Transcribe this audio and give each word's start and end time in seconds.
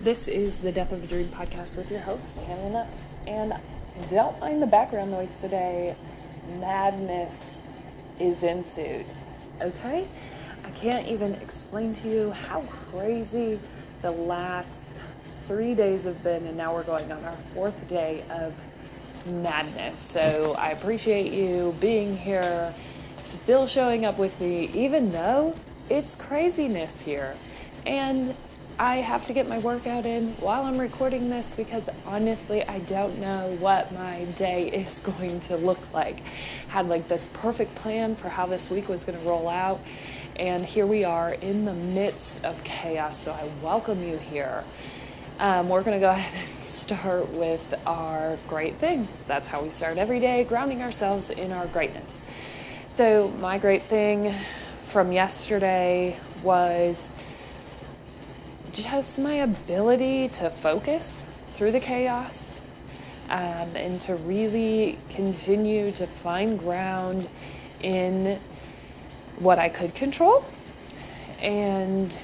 This 0.00 0.28
is 0.28 0.58
the 0.58 0.70
Death 0.70 0.92
of 0.92 1.02
a 1.02 1.06
Dream 1.08 1.26
podcast 1.26 1.74
with 1.76 1.90
your 1.90 1.98
host, 1.98 2.38
Hannah 2.42 2.70
Nuss. 2.70 3.14
And 3.26 3.52
don't 4.08 4.38
mind 4.38 4.62
the 4.62 4.66
background 4.68 5.10
noise 5.10 5.40
today. 5.40 5.96
Madness 6.60 7.58
is 8.20 8.44
ensued. 8.44 9.06
Okay? 9.60 10.06
I 10.64 10.70
can't 10.70 11.08
even 11.08 11.34
explain 11.34 11.96
to 11.96 12.08
you 12.08 12.30
how 12.30 12.60
crazy 12.92 13.58
the 14.00 14.12
last 14.12 14.84
three 15.40 15.74
days 15.74 16.04
have 16.04 16.22
been, 16.22 16.46
and 16.46 16.56
now 16.56 16.72
we're 16.72 16.84
going 16.84 17.10
on 17.10 17.24
our 17.24 17.36
fourth 17.52 17.88
day 17.88 18.22
of 18.30 18.54
madness. 19.26 19.98
So 19.98 20.54
I 20.56 20.70
appreciate 20.70 21.32
you 21.32 21.74
being 21.80 22.16
here, 22.16 22.72
still 23.18 23.66
showing 23.66 24.04
up 24.04 24.16
with 24.16 24.40
me, 24.40 24.68
even 24.68 25.10
though 25.10 25.56
it's 25.90 26.14
craziness 26.14 27.00
here. 27.00 27.34
And 27.84 28.36
I 28.80 28.98
have 28.98 29.26
to 29.26 29.32
get 29.32 29.48
my 29.48 29.58
workout 29.58 30.06
in 30.06 30.34
while 30.34 30.62
I'm 30.62 30.78
recording 30.78 31.28
this 31.28 31.52
because 31.52 31.88
honestly, 32.06 32.62
I 32.62 32.78
don't 32.80 33.18
know 33.18 33.56
what 33.58 33.90
my 33.92 34.24
day 34.36 34.68
is 34.68 35.00
going 35.18 35.40
to 35.40 35.56
look 35.56 35.80
like. 35.92 36.20
Had 36.68 36.88
like 36.88 37.08
this 37.08 37.28
perfect 37.32 37.74
plan 37.74 38.14
for 38.14 38.28
how 38.28 38.46
this 38.46 38.70
week 38.70 38.88
was 38.88 39.04
going 39.04 39.18
to 39.18 39.24
roll 39.24 39.48
out, 39.48 39.80
and 40.36 40.64
here 40.64 40.86
we 40.86 41.02
are 41.02 41.32
in 41.32 41.64
the 41.64 41.72
midst 41.72 42.44
of 42.44 42.62
chaos. 42.62 43.20
So 43.20 43.32
I 43.32 43.50
welcome 43.64 44.00
you 44.00 44.16
here. 44.16 44.62
Um, 45.40 45.68
we're 45.68 45.82
going 45.82 45.96
to 45.96 46.00
go 46.00 46.10
ahead 46.12 46.48
and 46.48 46.64
start 46.64 47.28
with 47.30 47.74
our 47.84 48.38
great 48.46 48.76
thing. 48.76 49.08
So 49.18 49.24
that's 49.26 49.48
how 49.48 49.60
we 49.60 49.70
start 49.70 49.98
every 49.98 50.20
day, 50.20 50.44
grounding 50.44 50.82
ourselves 50.82 51.30
in 51.30 51.50
our 51.50 51.66
greatness. 51.66 52.12
So, 52.94 53.28
my 53.40 53.58
great 53.58 53.84
thing 53.84 54.34
from 54.84 55.12
yesterday 55.12 56.16
was 56.42 57.12
just 58.72 59.18
my 59.18 59.34
ability 59.34 60.28
to 60.28 60.50
focus 60.50 61.26
through 61.54 61.72
the 61.72 61.80
chaos 61.80 62.56
um, 63.28 63.74
and 63.76 64.00
to 64.02 64.14
really 64.16 64.98
continue 65.10 65.90
to 65.92 66.06
find 66.06 66.58
ground 66.58 67.28
in 67.80 68.38
what 69.38 69.58
I 69.58 69.68
could 69.68 69.94
control. 69.94 70.44
And 71.40 72.16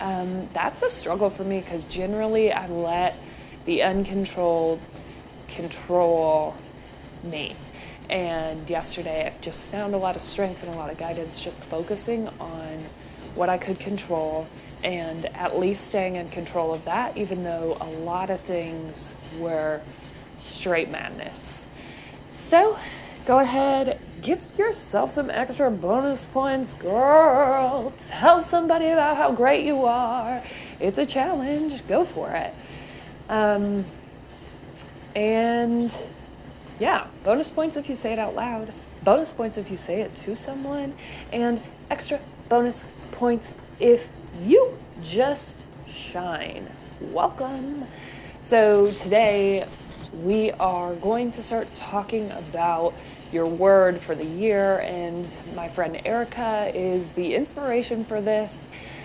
um, 0.00 0.48
that's 0.52 0.82
a 0.82 0.90
struggle 0.90 1.30
for 1.30 1.44
me 1.44 1.60
because 1.60 1.86
generally 1.86 2.52
I 2.52 2.66
let 2.68 3.14
the 3.66 3.82
uncontrolled 3.82 4.80
control 5.48 6.54
me. 7.22 7.56
And 8.08 8.68
yesterday 8.68 9.26
I 9.28 9.40
just 9.40 9.66
found 9.66 9.94
a 9.94 9.98
lot 9.98 10.16
of 10.16 10.22
strength 10.22 10.62
and 10.62 10.74
a 10.74 10.76
lot 10.76 10.90
of 10.90 10.98
guidance 10.98 11.40
just 11.40 11.62
focusing 11.64 12.28
on 12.40 12.84
what 13.34 13.48
I 13.48 13.58
could 13.58 13.78
control 13.78 14.46
and 14.82 15.26
at 15.26 15.58
least 15.58 15.88
staying 15.88 16.16
in 16.16 16.30
control 16.30 16.72
of 16.72 16.84
that, 16.84 17.16
even 17.16 17.44
though 17.44 17.76
a 17.80 17.90
lot 17.90 18.30
of 18.30 18.40
things 18.40 19.14
were 19.38 19.80
straight 20.40 20.90
madness. 20.90 21.64
So 22.48 22.78
go 23.26 23.38
ahead, 23.38 24.00
get 24.22 24.58
yourself 24.58 25.10
some 25.10 25.30
extra 25.30 25.70
bonus 25.70 26.24
points, 26.32 26.74
girl. 26.74 27.92
Tell 28.08 28.42
somebody 28.42 28.86
about 28.86 29.16
how 29.16 29.32
great 29.32 29.64
you 29.64 29.84
are. 29.84 30.42
It's 30.80 30.98
a 30.98 31.06
challenge, 31.06 31.86
go 31.86 32.04
for 32.04 32.30
it. 32.30 32.54
Um, 33.28 33.84
and 35.14 35.94
yeah, 36.78 37.06
bonus 37.22 37.50
points 37.50 37.76
if 37.76 37.88
you 37.88 37.96
say 37.96 38.12
it 38.14 38.18
out 38.18 38.34
loud, 38.34 38.72
bonus 39.02 39.32
points 39.32 39.58
if 39.58 39.70
you 39.70 39.76
say 39.76 40.00
it 40.00 40.14
to 40.22 40.34
someone, 40.34 40.94
and 41.32 41.60
extra 41.90 42.18
bonus 42.48 42.82
points 43.12 43.52
if 43.78 44.08
you 44.38 44.76
just 45.02 45.62
shine. 45.88 46.68
Welcome. 47.00 47.84
So, 48.42 48.90
today 48.90 49.66
we 50.22 50.50
are 50.52 50.94
going 50.94 51.32
to 51.32 51.42
start 51.42 51.72
talking 51.74 52.30
about 52.32 52.94
your 53.32 53.46
word 53.46 54.00
for 54.00 54.14
the 54.14 54.24
year, 54.24 54.78
and 54.80 55.32
my 55.54 55.68
friend 55.68 56.00
Erica 56.04 56.70
is 56.74 57.10
the 57.10 57.34
inspiration 57.34 58.04
for 58.04 58.20
this. 58.20 58.54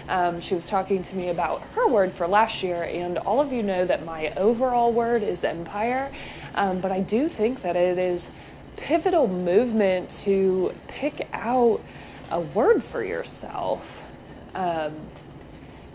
Um, 0.08 0.40
she 0.40 0.54
was 0.54 0.68
talking 0.68 1.04
to 1.04 1.16
me 1.16 1.30
about 1.30 1.62
her 1.74 1.88
word 1.88 2.14
for 2.14 2.28
last 2.28 2.64
year, 2.64 2.84
and 2.84 3.18
all 3.18 3.42
of 3.42 3.52
you 3.52 3.64
know 3.64 3.86
that 3.86 4.06
my 4.06 4.32
overall 4.36 4.92
word 4.92 5.24
is 5.24 5.44
empire, 5.44 6.12
um, 6.54 6.80
but 6.80 6.92
I 6.92 7.02
do 7.02 7.28
think 7.28 7.62
that 7.64 7.76
it 7.76 7.98
is 7.98 8.30
pivotal 8.78 9.28
movement 9.28 10.12
to 10.24 10.74
pick 10.88 11.28
out 11.34 11.82
a 12.30 12.40
word 12.40 12.84
for 12.84 13.04
yourself 13.04 14.05
um, 14.56 14.96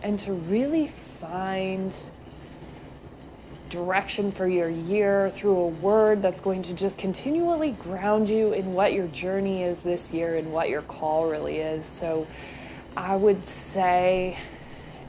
and 0.02 0.18
to 0.20 0.32
really 0.32 0.92
find 1.20 1.92
direction 3.70 4.32
for 4.32 4.46
your 4.46 4.68
year 4.68 5.30
through 5.36 5.56
a 5.56 5.68
word 5.68 6.22
that's 6.22 6.40
going 6.40 6.62
to 6.62 6.74
just 6.74 6.98
continually 6.98 7.72
ground 7.72 8.28
you 8.28 8.52
in 8.52 8.72
what 8.72 8.92
your 8.92 9.06
journey 9.08 9.62
is 9.62 9.78
this 9.80 10.12
year 10.12 10.36
and 10.36 10.52
what 10.52 10.68
your 10.68 10.82
call 10.82 11.28
really 11.30 11.58
is. 11.58 11.86
So 11.86 12.26
I 12.96 13.16
would 13.16 13.46
say 13.48 14.38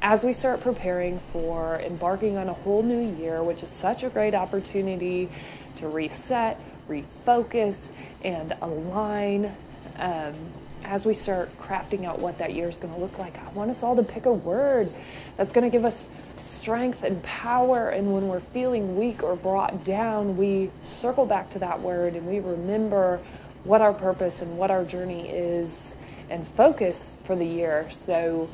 as 0.02 0.24
we 0.24 0.34
start 0.34 0.62
preparing 0.62 1.20
for 1.32 1.80
embarking 1.80 2.38
on 2.38 2.50
a 2.50 2.54
whole 2.54 2.84
new 2.84 3.16
year, 3.18 3.44
which 3.44 3.62
is 3.64 3.70
such 3.80 4.04
a 4.04 4.10
great 4.10 4.34
opportunity 4.34 5.30
to 5.78 5.88
reset, 5.88 6.60
refocus, 6.88 7.92
and 8.24 8.56
align. 8.62 9.56
Um, 9.98 10.36
as 10.84 11.06
we 11.06 11.14
start 11.14 11.50
crafting 11.60 12.06
out 12.06 12.20
what 12.20 12.38
that 12.40 12.54
year 12.54 12.70
is 12.70 12.78
going 12.78 12.94
to 12.94 13.00
look 13.00 13.18
like, 13.18 13.38
I 13.38 13.50
want 13.52 13.72
us 13.72 13.84
all 13.84 13.96
to 13.96 14.04
pick 14.04 14.26
a 14.26 14.34
word 14.34 14.92
that's 15.38 15.52
going 15.52 15.64
to 15.64 15.70
give 15.70 15.86
us 15.86 16.08
strength 16.42 17.04
and 17.04 17.22
power. 17.24 17.90
And 17.90 18.14
when 18.14 18.28
we're 18.28 18.40
feeling 18.40 18.98
weak 18.98 19.24
or 19.24 19.36
brought 19.36 19.84
down, 19.84 20.38
we 20.38 20.72
circle 20.82 21.26
back 21.26 21.50
to 21.52 21.60
that 21.60 21.82
word 21.82 22.16
and 22.16 22.28
we 22.28 22.40
remember 22.40 23.20
what 23.64 23.82
our 23.82 23.94
purpose 23.94 24.42
and 24.42 24.58
what 24.58 24.72
our 24.72 24.84
journey 24.84 25.30
is 25.30 25.94
and 26.30 26.48
focus 26.50 27.16
for 27.26 27.36
the 27.36 27.46
year. 27.46 27.88
So, 28.06 28.50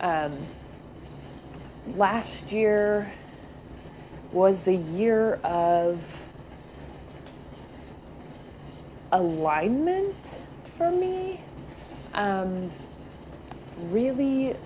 um, 0.00 0.46
last 1.94 2.52
year 2.52 3.12
was 4.32 4.60
the 4.62 4.74
year 4.74 5.34
of 5.44 6.00
alignment 9.12 10.40
for 10.76 10.90
me 10.90 11.40
um, 12.16 12.70
really 13.90 14.56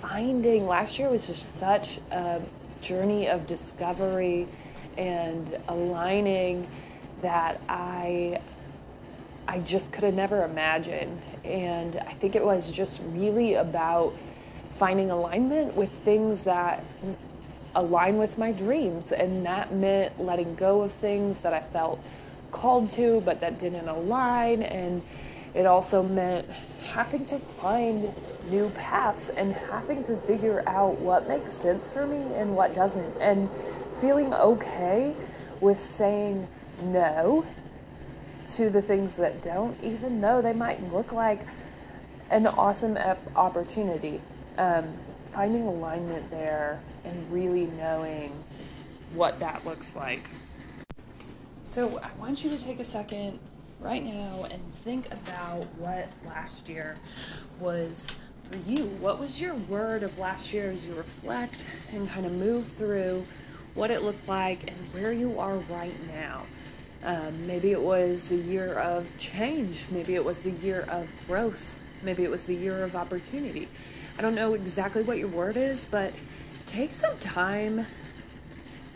finding 0.00 0.66
last 0.66 0.98
year 0.98 1.08
was 1.08 1.26
just 1.26 1.58
such 1.58 1.98
a 2.10 2.42
journey 2.82 3.28
of 3.28 3.46
discovery 3.46 4.48
and 4.98 5.56
aligning 5.68 6.66
that 7.22 7.60
I 7.68 8.40
I 9.46 9.58
just 9.58 9.90
could 9.90 10.04
have 10.04 10.14
never 10.14 10.44
imagined. 10.44 11.20
And 11.44 11.96
I 11.96 12.14
think 12.14 12.36
it 12.36 12.44
was 12.44 12.70
just 12.70 13.02
really 13.06 13.54
about 13.54 14.14
finding 14.78 15.10
alignment 15.10 15.74
with 15.74 15.90
things 16.04 16.42
that 16.42 16.84
align 17.74 18.18
with 18.18 18.38
my 18.38 18.52
dreams. 18.52 19.10
And 19.10 19.44
that 19.44 19.72
meant 19.74 20.20
letting 20.20 20.54
go 20.54 20.82
of 20.82 20.92
things 20.92 21.40
that 21.40 21.52
I 21.52 21.60
felt 21.72 22.00
called 22.52 22.90
to, 22.90 23.20
but 23.24 23.40
that 23.40 23.58
didn't 23.58 23.88
align. 23.88 24.62
And 24.62 25.02
it 25.54 25.66
also 25.66 26.02
meant 26.02 26.48
having 26.80 27.24
to 27.26 27.38
find 27.38 28.14
new 28.48 28.70
paths 28.70 29.28
and 29.28 29.52
having 29.52 30.02
to 30.04 30.16
figure 30.18 30.62
out 30.66 30.98
what 30.98 31.28
makes 31.28 31.52
sense 31.52 31.92
for 31.92 32.06
me 32.06 32.34
and 32.34 32.56
what 32.56 32.74
doesn't, 32.74 33.16
and 33.20 33.48
feeling 34.00 34.32
okay 34.34 35.14
with 35.60 35.78
saying 35.78 36.48
no 36.82 37.44
to 38.46 38.70
the 38.70 38.82
things 38.82 39.14
that 39.16 39.42
don't, 39.42 39.76
even 39.82 40.20
though 40.20 40.42
they 40.42 40.52
might 40.52 40.82
look 40.92 41.12
like 41.12 41.40
an 42.30 42.46
awesome 42.46 42.96
opportunity. 43.36 44.20
Um, 44.58 44.92
finding 45.32 45.62
alignment 45.66 46.30
there 46.30 46.80
and 47.04 47.32
really 47.32 47.66
knowing 47.66 48.32
what 49.14 49.40
that 49.40 49.64
looks 49.64 49.96
like. 49.96 50.28
So, 51.62 51.98
I 51.98 52.10
want 52.18 52.44
you 52.44 52.50
to 52.50 52.58
take 52.58 52.80
a 52.80 52.84
second 52.84 53.38
right 53.82 54.04
now 54.04 54.46
and 54.50 54.74
think 54.76 55.06
about 55.12 55.66
what 55.76 56.08
last 56.26 56.68
year 56.68 56.96
was 57.58 58.06
for 58.44 58.56
you. 58.56 58.84
What 59.00 59.18
was 59.18 59.40
your 59.40 59.54
word 59.54 60.02
of 60.02 60.16
last 60.18 60.52
year 60.52 60.70
as 60.70 60.86
you 60.86 60.94
reflect 60.94 61.64
and 61.92 62.08
kind 62.08 62.24
of 62.24 62.32
move 62.32 62.66
through 62.68 63.26
what 63.74 63.90
it 63.90 64.02
looked 64.02 64.26
like 64.28 64.68
and 64.68 64.76
where 64.92 65.12
you 65.12 65.38
are 65.38 65.56
right 65.56 65.94
now? 66.06 66.42
Um, 67.04 67.46
maybe 67.46 67.72
it 67.72 67.80
was 67.80 68.28
the 68.28 68.36
year 68.36 68.74
of 68.74 69.18
change. 69.18 69.86
Maybe 69.90 70.14
it 70.14 70.24
was 70.24 70.40
the 70.40 70.52
year 70.52 70.86
of 70.88 71.08
growth. 71.26 71.80
Maybe 72.02 72.22
it 72.22 72.30
was 72.30 72.44
the 72.44 72.54
year 72.54 72.84
of 72.84 72.94
opportunity. 72.94 73.68
I 74.16 74.22
don't 74.22 74.36
know 74.36 74.54
exactly 74.54 75.02
what 75.02 75.18
your 75.18 75.28
word 75.28 75.56
is, 75.56 75.86
but 75.90 76.12
take 76.66 76.94
some 76.94 77.18
time. 77.18 77.86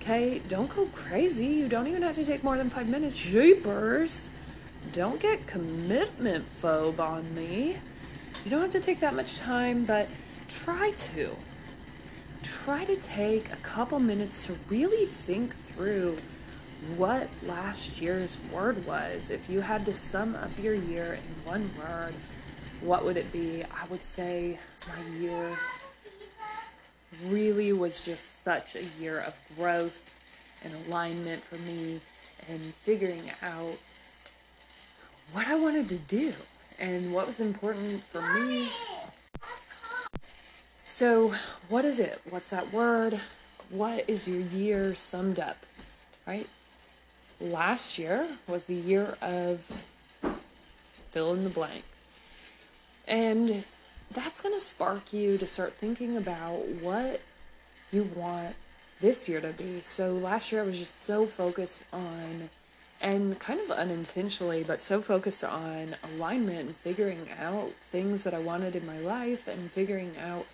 Okay, 0.01 0.41
don't 0.47 0.73
go 0.75 0.87
crazy. 0.95 1.47
You 1.47 1.69
don't 1.69 1.89
even 1.89 2.03
have 2.03 2.15
to 2.15 2.25
take 2.25 2.45
more 2.45 2.57
than 2.57 2.71
five 2.71 2.89
minutes. 2.89 3.17
Jeepers 3.17 4.29
don't 4.93 5.21
get 5.21 5.47
commitment 5.47 6.45
phobe 6.61 6.99
on 6.99 7.35
me. 7.35 7.77
You 8.45 8.51
don't 8.51 8.61
have 8.61 8.71
to 8.71 8.81
take 8.81 9.01
that 9.01 9.15
much 9.15 9.39
time, 9.39 9.85
but 9.85 10.09
try 10.49 10.93
to. 10.93 11.31
try 12.43 12.85
to 12.85 12.97
take 12.97 13.53
a 13.53 13.57
couple 13.57 13.99
minutes 13.99 14.47
to 14.47 14.57
really 14.69 15.07
think 15.07 15.55
through 15.55 16.17
what 16.97 17.29
last 17.43 18.01
year's 18.01 18.39
word 18.53 18.85
was. 18.87 19.31
If 19.31 19.51
you 19.51 19.61
had 19.61 19.85
to 19.87 19.95
sum 19.95 20.37
up 20.37 20.51
your 20.63 20.75
year 20.75 21.15
in 21.15 21.51
one 21.51 21.71
word, 21.79 22.15
what 22.81 23.05
would 23.05 23.17
it 23.17 23.33
be? 23.33 23.65
I 23.65 23.87
would 23.91 24.03
say 24.03 24.59
my 24.87 25.19
year 25.19 25.57
really 27.27 27.73
was 27.73 28.05
just 28.05 28.43
such 28.45 28.77
a 28.77 28.85
year 29.01 29.21
of 29.21 29.39
growth 29.57 30.13
and 30.63 30.73
alignment 30.87 31.43
for 31.43 31.57
me 31.59 32.01
and 32.49 32.61
figuring 32.75 33.31
out 33.43 33.79
what 35.33 35.47
I 35.47 35.55
wanted 35.55 35.89
to 35.89 35.97
do 35.97 36.33
and 36.79 37.13
what 37.13 37.27
was 37.27 37.41
important 37.41 38.05
for 38.05 38.21
me. 38.21 38.69
So, 40.85 41.35
what 41.69 41.85
is 41.85 41.99
it? 41.99 42.21
What's 42.31 42.49
that 42.51 42.73
word? 42.73 43.21
What 43.71 44.09
is 44.09 44.27
your 44.27 44.41
year 44.41 44.95
summed 44.95 45.39
up? 45.39 45.59
Right? 46.27 46.47
Last 47.41 47.99
year 47.99 48.27
was 48.47 48.65
the 48.65 48.75
year 48.75 49.17
of 49.21 49.61
fill 51.11 51.35
in 51.35 51.45
the 51.45 51.51
blank. 51.51 51.85
And 53.09 53.65
that's 54.11 54.41
going 54.41 54.55
to 54.55 54.61
spark 54.61 55.13
you 55.13 55.39
to 55.39 55.47
start 55.47 55.75
thinking 55.75 56.17
about 56.17 56.67
what 56.81 57.21
you 57.93 58.09
want 58.15 58.55
this 59.01 59.29
year 59.29 59.41
to 59.41 59.49
be. 59.49 59.81
So 59.83 60.13
last 60.13 60.53
year 60.53 60.63
I 60.63 60.67
was 60.67 60.79
just 60.79 61.03
so 61.03 61.27
focused 61.27 61.85
on, 61.93 62.49
and 63.01 63.39
kind 63.39 63.61
of 63.61 63.71
unintentionally, 63.71 64.65
but 64.65 64.81
so 64.81 65.01
focused 65.01 65.45
on 65.45 65.95
alignment 66.03 66.61
and 66.61 66.77
figuring 66.77 67.29
out 67.41 67.71
things 67.73 68.23
that 68.23 68.35
I 68.35 68.39
wanted 68.39 68.75
in 68.75 68.87
my 68.87 68.99
life 68.99 69.49
and 69.49 69.71
figuring 69.71 70.15
out 70.19 70.47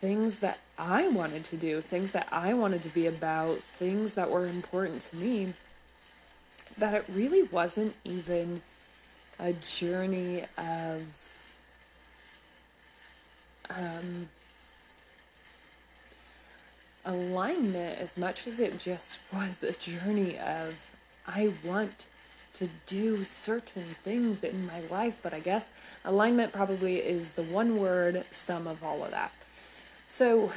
things 0.00 0.40
that 0.40 0.58
I 0.78 1.08
wanted 1.08 1.44
to 1.44 1.56
do, 1.56 1.80
things 1.80 2.12
that 2.12 2.28
I 2.30 2.54
wanted 2.54 2.82
to 2.82 2.88
be 2.90 3.06
about, 3.06 3.58
things 3.58 4.14
that 4.14 4.30
were 4.30 4.46
important 4.46 5.00
to 5.02 5.16
me, 5.16 5.54
that 6.78 6.94
it 6.94 7.04
really 7.08 7.44
wasn't 7.44 7.94
even 8.04 8.60
a 9.38 9.52
journey 9.54 10.44
of 10.58 11.02
um, 13.70 14.28
alignment 17.04 17.98
as 17.98 18.16
much 18.18 18.46
as 18.46 18.60
it 18.60 18.78
just 18.78 19.18
was 19.32 19.62
a 19.62 19.72
journey 19.72 20.38
of 20.38 20.74
I 21.26 21.52
want 21.64 22.08
to 22.54 22.68
do 22.86 23.24
certain 23.24 23.96
things 24.04 24.44
in 24.44 24.66
my 24.66 24.80
life, 24.90 25.18
but 25.22 25.32
I 25.32 25.40
guess 25.40 25.72
alignment 26.04 26.52
probably 26.52 26.96
is 26.96 27.32
the 27.32 27.42
one 27.42 27.78
word 27.78 28.24
sum 28.30 28.66
of 28.66 28.84
all 28.84 29.04
of 29.04 29.10
that. 29.10 29.32
So 30.06 30.52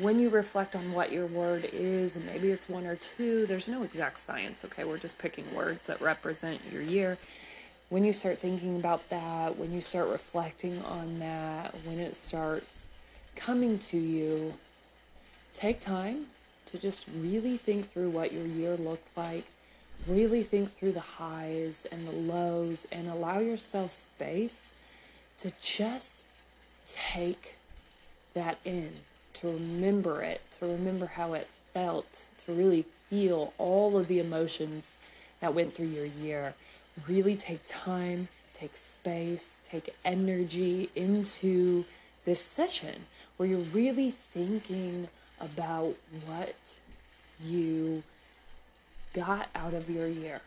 when 0.00 0.18
you 0.18 0.28
reflect 0.30 0.74
on 0.74 0.92
what 0.92 1.12
your 1.12 1.26
word 1.26 1.68
is, 1.72 2.16
and 2.16 2.26
maybe 2.26 2.50
it's 2.50 2.68
one 2.68 2.86
or 2.86 2.96
two, 2.96 3.46
there's 3.46 3.68
no 3.68 3.84
exact 3.84 4.18
science, 4.18 4.64
okay? 4.64 4.84
We're 4.84 4.98
just 4.98 5.18
picking 5.18 5.44
words 5.54 5.86
that 5.86 6.00
represent 6.00 6.60
your 6.72 6.82
year. 6.82 7.18
When 7.88 8.02
you 8.02 8.12
start 8.12 8.40
thinking 8.40 8.76
about 8.76 9.08
that, 9.10 9.56
when 9.56 9.72
you 9.72 9.80
start 9.80 10.08
reflecting 10.08 10.82
on 10.82 11.20
that, 11.20 11.74
when 11.84 12.00
it 12.00 12.16
starts 12.16 12.88
coming 13.36 13.78
to 13.78 13.96
you, 13.96 14.54
take 15.54 15.78
time 15.78 16.26
to 16.66 16.78
just 16.78 17.06
really 17.16 17.56
think 17.56 17.92
through 17.92 18.10
what 18.10 18.32
your 18.32 18.44
year 18.44 18.76
looked 18.76 19.16
like, 19.16 19.44
really 20.06 20.42
think 20.42 20.70
through 20.70 20.92
the 20.92 21.00
highs 21.00 21.86
and 21.90 22.06
the 22.06 22.12
lows, 22.12 22.86
and 22.92 23.08
allow 23.08 23.38
yourself 23.38 23.92
space 23.92 24.70
to 25.38 25.52
just 25.60 26.24
take 26.86 27.54
that 28.34 28.58
in, 28.64 28.90
to 29.34 29.48
remember 29.48 30.22
it, 30.22 30.40
to 30.58 30.66
remember 30.66 31.06
how 31.06 31.34
it 31.34 31.48
felt, 31.72 32.26
to 32.44 32.52
really 32.52 32.84
feel 33.10 33.52
all 33.58 33.96
of 33.98 34.08
the 34.08 34.20
emotions 34.20 34.96
that 35.40 35.54
went 35.54 35.74
through 35.74 35.86
your 35.86 36.06
year. 36.06 36.54
Really 37.08 37.36
take 37.36 37.60
time, 37.66 38.28
take 38.54 38.74
space, 38.74 39.60
take 39.64 39.94
energy 40.04 40.90
into 40.94 41.84
this 42.24 42.40
session 42.40 43.04
where 43.36 43.48
you're 43.48 43.58
really 43.58 44.10
thinking 44.10 45.08
about 45.40 45.94
what 46.24 46.54
you 47.44 48.02
got 49.16 49.48
out 49.54 49.72
of 49.72 49.88
your 49.88 50.06
year, 50.06 50.40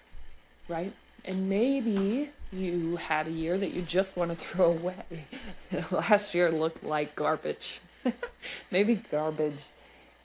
right? 0.67 0.93
And 1.25 1.49
maybe 1.49 2.29
you 2.53 2.95
had 2.95 3.27
a 3.27 3.31
year 3.31 3.57
that 3.57 3.71
you 3.71 3.81
just 3.81 4.15
want 4.15 4.29
to 4.31 4.37
throw 4.37 4.71
away. 4.71 5.25
Last 5.91 6.33
year 6.35 6.51
looked 6.51 6.83
like 6.83 7.15
garbage. 7.15 7.81
maybe 8.71 8.95
garbage 8.95 9.57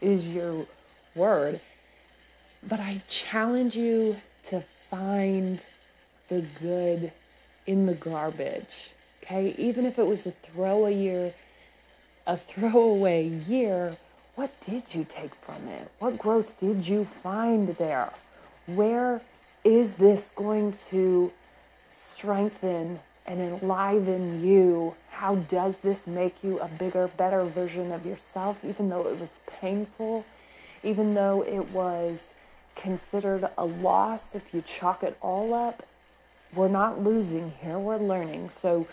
is 0.01 0.29
your 0.29 0.67
word. 1.15 1.59
But 2.69 2.81
I 2.81 3.03
challenge 3.09 3.77
you 3.77 4.17
to 4.45 4.63
find 4.91 5.65
the 6.29 6.45
good 6.61 7.13
in 7.67 7.87
the 7.87 7.95
garbage. 7.95 8.93
Okay? 9.23 9.55
Even 9.57 9.87
if 9.87 9.99
it 9.99 10.07
was 10.07 10.27
a 10.27 10.31
throw 10.31 10.87
a 10.87 10.91
year, 10.91 11.35
a 12.27 12.37
throwaway 12.37 13.27
year, 13.27 13.97
what 14.35 14.51
did 14.61 14.95
you 14.95 15.05
take 15.09 15.35
from 15.37 15.67
it? 15.69 15.91
What 15.99 16.19
growth 16.19 16.59
did 16.59 16.87
you 16.87 17.05
find 17.05 17.69
there? 17.77 18.13
Where 18.67 19.21
is 19.63 19.95
this 19.95 20.33
going 20.35 20.73
to 20.91 21.33
strengthen 21.91 23.01
and 23.27 23.41
enliven 23.41 24.45
you? 24.45 24.95
How 25.11 25.37
does 25.37 25.79
this 25.79 26.07
make 26.07 26.43
you 26.43 26.59
a 26.61 26.69
bigger, 26.69 27.09
better 27.09 27.45
version 27.45 27.93
of 27.93 28.07
yourself, 28.07 28.59
even 28.65 28.89
though 28.89 29.07
it 29.07 29.19
was 29.19 29.29
painful, 29.47 30.25
even 30.83 31.15
though 31.15 31.43
it 31.43 31.71
was 31.71 32.33
considered 32.75 33.49
a 33.57 33.65
loss 33.65 34.35
if 34.35 34.53
you 34.55 34.63
chalk 34.63 35.03
it 35.03 35.17
all 35.21 35.55
up? 35.55 35.83
We're 36.55 36.69
not 36.69 37.03
losing 37.03 37.53
here, 37.61 37.79
we're 37.79 37.99
learning. 37.99 38.51
So, 38.51 38.87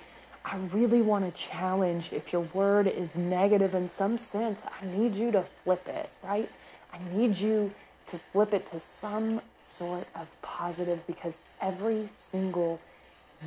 I 0.44 0.58
really 0.74 1.02
want 1.02 1.34
to 1.34 1.40
challenge 1.40 2.12
if 2.12 2.34
your 2.34 2.42
word 2.42 2.88
is 2.88 3.16
negative 3.16 3.76
in 3.76 3.90
some 3.90 4.18
sense, 4.18 4.60
I 4.66 4.86
need 4.88 5.14
you 5.14 5.32
to 5.32 5.46
flip 5.64 5.88
it, 5.88 6.10
right? 6.24 6.50
I 6.92 6.98
need 7.14 7.38
you 7.38 7.72
to 8.08 8.20
flip 8.32 8.54
it 8.54 8.70
to 8.72 8.80
some 8.80 9.42
sort 9.62 10.08
of 10.16 10.28
positive 10.42 11.06
because 11.08 11.40
every 11.62 12.10
single 12.16 12.80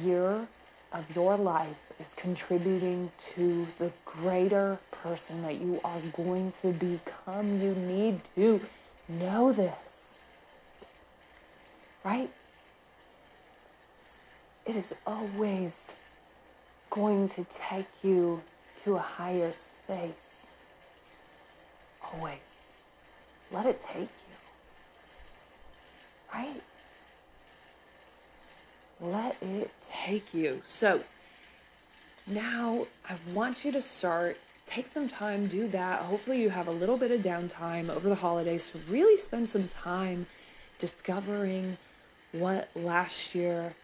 year 0.03 0.47
of 0.93 1.05
your 1.15 1.37
life 1.37 1.77
is 2.01 2.15
contributing 2.15 3.11
to 3.35 3.67
the 3.79 3.91
greater 4.05 4.79
person 4.91 5.43
that 5.43 5.61
you 5.61 5.81
are 5.85 6.01
going 6.13 6.53
to 6.63 6.73
become. 6.73 7.61
You 7.61 7.75
need 7.75 8.21
to 8.37 8.61
know 9.09 9.53
this, 9.53 10.15
right? 12.05 12.31
It 14.67 14.77
is 14.77 14.95
always 15.07 15.95
going 16.91 17.29
to 17.31 17.45
take 17.53 17.87
you 18.03 18.41
to 18.85 18.97
a 18.97 19.01
higher 19.01 19.53
space. 19.53 20.47
Always. 22.13 22.63
Let 23.51 23.67
it 23.67 23.81
take. 23.81 24.09
Right? 26.35 26.63
Let 29.01 29.37
it 29.41 29.71
take 29.83 30.35
you. 30.35 30.61
So 30.65 31.01
now 32.27 32.87
I 33.09 33.17
want 33.33 33.65
you 33.65 33.73
to 33.73 33.83
start. 33.83 34.37
Take 34.67 34.87
some 34.87 35.09
time, 35.09 35.47
do 35.47 35.69
that. 35.69 36.01
Hopefully, 36.01 36.41
you 36.41 36.51
have 36.51 36.69
a 36.69 36.73
little 36.73 36.97
bit 36.97 37.11
of 37.11 37.21
downtime 37.21 37.91
over 37.91 38.09
the 38.09 38.15
holidays 38.15 38.71
to 38.71 38.79
really 38.91 39.19
spend 39.19 39.49
some 39.49 39.69
time 39.69 40.27
discovering 40.79 41.77
what 42.33 42.69
last 42.75 43.35
year 43.35 43.75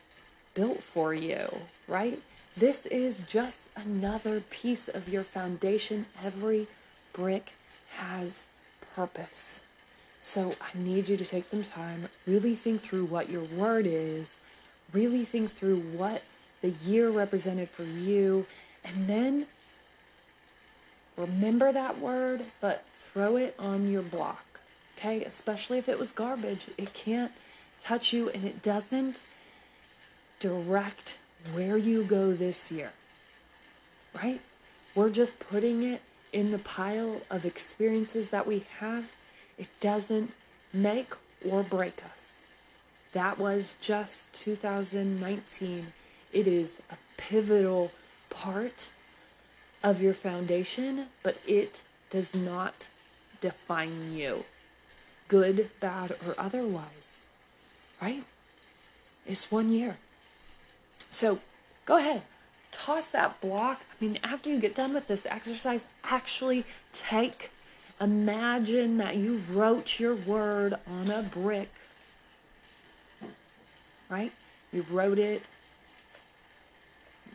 built 0.55 0.83
for 0.83 1.15
you, 1.15 1.49
right? 1.87 2.21
This 2.57 2.87
is 2.87 3.23
just 3.23 3.71
another 3.77 4.41
piece 4.51 4.89
of 4.89 5.09
your 5.09 5.23
foundation. 5.23 6.07
Every 6.25 6.67
brick 7.13 7.53
has 7.97 8.49
purpose. 8.95 9.67
So 10.21 10.55
I 10.61 10.79
need 10.79 11.09
you 11.09 11.17
to 11.17 11.25
take 11.25 11.47
some 11.47 11.65
time, 11.65 12.09
really 12.27 12.55
think 12.55 12.83
through 12.83 13.07
what 13.07 13.31
your 13.31 13.43
word 13.43 13.87
is, 13.87 14.37
really 14.93 15.25
think 15.25 15.51
through 15.51 15.81
what 15.81 16.23
the 16.61 16.69
year 16.69 17.09
represented 17.11 17.71
for 17.71 17.85
you, 17.85 18.47
and 18.85 19.09
then 19.09 19.47
remember 21.17 21.73
that 21.73 21.99
word, 21.99 22.43
but 22.61 22.85
throw 22.93 23.37
it 23.37 23.55
on 23.59 23.91
your 23.91 24.03
block. 24.03 24.61
Okay? 24.99 25.25
Especially 25.25 25.79
if 25.79 25.89
it 25.89 25.99
was 25.99 26.13
garbage, 26.13 26.67
it 26.77 26.93
can't 26.93 27.33
touch 27.79 28.13
you 28.13 28.29
and 28.29 28.45
it 28.45 28.63
doesn't 28.63 29.23
direct 30.39 31.19
where 31.55 31.79
you 31.79 32.05
go 32.05 32.35
this 32.35 32.71
year, 32.71 32.93
right? 34.15 34.41
We're 34.95 35.09
just 35.09 35.39
putting 35.39 35.83
it 35.83 36.03
in 36.33 36.51
the 36.51 36.59
pile 36.59 37.23
of 37.31 37.47
experiences 37.47 38.29
that 38.31 38.47
we 38.47 38.67
have. 38.81 39.11
It 39.61 39.69
doesn't 39.79 40.33
make 40.73 41.13
or 41.47 41.63
break 41.63 42.03
us. 42.11 42.45
That 43.13 43.39
was 43.39 43.77
just 43.81 44.33
2019. 44.33 45.87
It 46.33 46.47
is 46.49 46.81
a 46.91 46.97
pivotal 47.19 47.93
part 48.31 48.91
of 49.83 50.01
your 50.01 50.15
foundation, 50.15 51.07
but 51.23 51.37
it 51.47 51.83
does 52.09 52.35
not 52.35 52.89
define 53.43 54.15
you, 54.15 54.45
good, 55.29 55.69
bad, 55.79 56.13
or 56.27 56.35
otherwise, 56.39 57.29
right? 58.01 58.25
It's 59.27 59.51
one 59.51 59.71
year. 59.71 59.99
So 61.11 61.41
go 61.85 61.99
ahead, 61.99 62.23
toss 62.73 63.09
that 63.09 63.41
block. 63.43 63.83
I 63.91 64.05
mean, 64.05 64.19
after 64.23 64.49
you 64.49 64.59
get 64.59 64.75
done 64.75 64.95
with 64.95 65.07
this 65.07 65.27
exercise, 65.27 65.87
actually 66.05 66.65
take, 66.93 67.51
imagine 68.01 68.99
that 68.99 69.17
you 69.17 69.43
wrote 69.51 70.01
your 70.01 70.15
word 70.15 70.75
on 70.87 71.11
a 71.11 71.23
brick, 71.23 71.71
right? 74.09 74.33
You 74.73 74.85
wrote 74.91 75.19
it. 75.19 75.43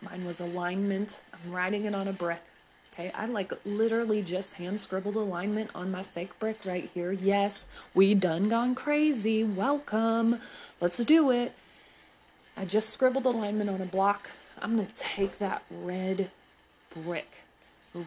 Mine 0.01 0.25
was 0.25 0.39
alignment. 0.39 1.21
I'm 1.33 1.51
writing 1.51 1.85
it 1.85 1.95
on 1.95 2.07
a 2.07 2.13
brick. 2.13 2.41
Okay, 2.93 3.11
I 3.13 3.25
like 3.25 3.51
literally 3.65 4.21
just 4.21 4.53
hand 4.53 4.79
scribbled 4.79 5.15
alignment 5.15 5.69
on 5.75 5.91
my 5.91 6.01
fake 6.01 6.37
brick 6.39 6.59
right 6.63 6.89
here. 6.93 7.11
Yes, 7.11 7.65
we 7.93 8.15
done 8.15 8.47
gone 8.47 8.73
crazy. 8.73 9.43
Welcome. 9.43 10.39
Let's 10.79 10.97
do 11.03 11.29
it. 11.29 11.53
I 12.55 12.63
just 12.63 12.91
scribbled 12.91 13.25
alignment 13.25 13.69
on 13.69 13.81
a 13.81 13.85
block. 13.85 14.29
I'm 14.61 14.75
going 14.75 14.87
to 14.87 14.95
take 14.95 15.39
that 15.39 15.63
red 15.69 16.29
brick, 16.93 17.41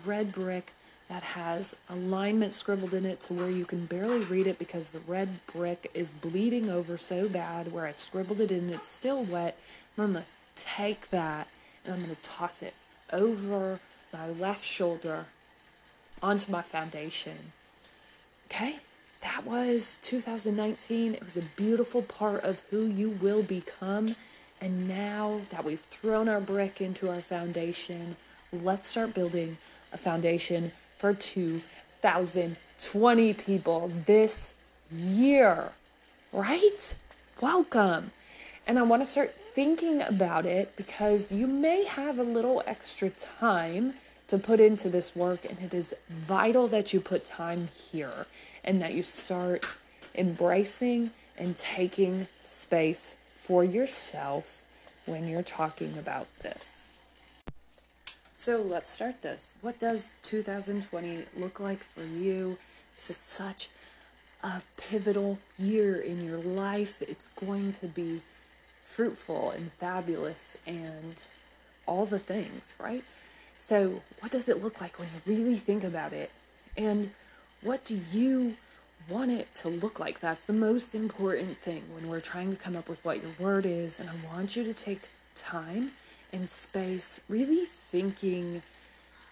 red 0.07 0.33
brick 0.33 0.73
that 1.09 1.23
has 1.23 1.75
alignment 1.88 2.53
scribbled 2.53 2.93
in 2.93 3.07
it 3.07 3.21
to 3.23 3.33
where 3.33 3.50
you 3.50 3.65
can 3.65 3.87
barely 3.87 4.21
read 4.25 4.47
it 4.47 4.59
because 4.59 4.91
the 4.91 5.00
red 5.00 5.29
brick 5.53 5.91
is 5.95 6.12
bleeding 6.12 6.69
over 6.69 6.99
so 6.99 7.29
bad 7.29 7.73
where 7.73 7.87
I 7.87 7.93
scribbled 7.93 8.41
it 8.41 8.53
in, 8.53 8.69
it's 8.71 8.88
still 8.88 9.25
wet. 9.25 9.59
I'm 9.97 10.12
going 10.12 10.25
to 10.25 10.62
take 10.62 11.11
that 11.11 11.49
and 11.85 11.95
I'm 11.95 12.03
going 12.03 12.15
to 12.15 12.23
toss 12.23 12.62
it 12.62 12.75
over 13.11 13.81
my 14.12 14.29
left 14.29 14.65
shoulder 14.65 15.27
onto 16.23 16.53
my 16.53 16.62
foundation. 16.62 17.37
Okay? 18.50 18.77
That 19.23 19.47
was 19.47 19.99
2019. 20.03 21.15
It 21.15 21.25
was 21.25 21.37
a 21.37 21.43
beautiful 21.43 22.03
part 22.03 22.45
of 22.45 22.61
who 22.71 22.85
you 22.85 23.11
will 23.11 23.43
become. 23.43 24.15
And 24.61 24.87
now 24.88 25.41
that 25.50 25.65
we've 25.65 25.81
thrown 25.81 26.29
our 26.29 26.41
brick 26.41 26.81
into 26.81 27.11
our 27.11 27.21
foundation, 27.21 28.17
let's 28.53 28.88
start 28.88 29.15
building 29.15 29.57
a 29.93 29.99
foundation 29.99 30.73
for 30.99 31.14
2020 31.14 33.35
people 33.35 33.93
this 34.07 34.55
year. 34.90 35.71
Right? 36.33 36.97
Welcome. 37.40 38.11
And 38.67 38.76
I 38.78 38.83
want 38.83 39.02
to 39.02 39.07
start 39.07 39.35
thinking 39.55 40.02
about 40.02 40.45
it 40.45 40.76
because 40.76 41.33
you 41.33 41.47
may 41.47 41.85
have 41.85 42.19
a 42.19 42.23
little 42.23 42.62
extra 42.67 43.09
time 43.11 43.95
to 44.26 44.37
put 44.37 44.61
into 44.61 44.90
this 44.90 45.17
work, 45.17 45.47
and 45.49 45.59
it 45.61 45.73
is 45.73 45.95
vital 46.11 46.69
that 46.69 46.93
you 46.93 47.00
put 47.00 47.25
time 47.25 47.71
here 47.90 48.26
and 48.62 48.83
that 48.83 48.93
you 48.93 49.02
start 49.02 49.64
embracing 50.14 51.11
and 51.38 51.57
taking 51.57 52.26
space 52.43 53.17
for 53.35 53.64
yourself 53.64 54.62
when 55.07 55.26
you're 55.26 55.43
talking 55.43 55.97
about 55.97 56.26
this. 56.43 56.90
So 58.38 58.62
let's 58.62 58.92
start 58.92 59.21
this. 59.21 59.52
What 59.62 59.80
does 59.80 60.14
2020 60.23 61.25
look 61.37 61.59
like 61.59 61.83
for 61.83 62.04
you? 62.04 62.57
This 62.95 63.11
is 63.11 63.16
such 63.16 63.68
a 64.45 64.62
pivotal 64.76 65.40
year 65.59 65.97
in 65.97 66.25
your 66.25 66.38
life. 66.38 67.02
It's 67.02 67.30
going 67.30 67.73
to 67.73 67.88
be 67.88 68.23
fruitful 68.85 69.50
and 69.50 69.73
fabulous 69.73 70.57
and 70.68 71.21
all 71.85 72.07
the 72.07 72.21
things, 72.21 72.76
right? 72.78 73.02
So, 73.57 74.02
what 74.21 74.30
does 74.30 74.49
it 74.49 74.62
look 74.62 74.80
like 74.80 75.00
when 75.00 75.09
you 75.09 75.35
really 75.35 75.57
think 75.57 75.83
about 75.83 76.12
it? 76.12 76.30
And 76.76 77.11
what 77.62 77.85
do 77.85 78.00
you 78.12 78.54
want 79.09 79.33
it 79.33 79.52
to 79.57 79.68
look 79.68 79.99
like? 79.99 80.21
That's 80.21 80.45
the 80.45 80.52
most 80.52 80.95
important 80.95 81.59
thing 81.59 81.83
when 81.92 82.09
we're 82.09 82.21
trying 82.21 82.52
to 82.52 82.57
come 82.57 82.76
up 82.76 82.88
with 82.88 83.04
what 83.04 83.21
your 83.21 83.33
word 83.40 83.66
is. 83.66 83.99
And 83.99 84.09
I 84.09 84.14
want 84.33 84.54
you 84.54 84.62
to 84.62 84.73
take 84.73 85.09
time 85.35 85.90
and 86.32 86.49
space 86.49 87.20
really 87.28 87.64
thinking 87.64 88.62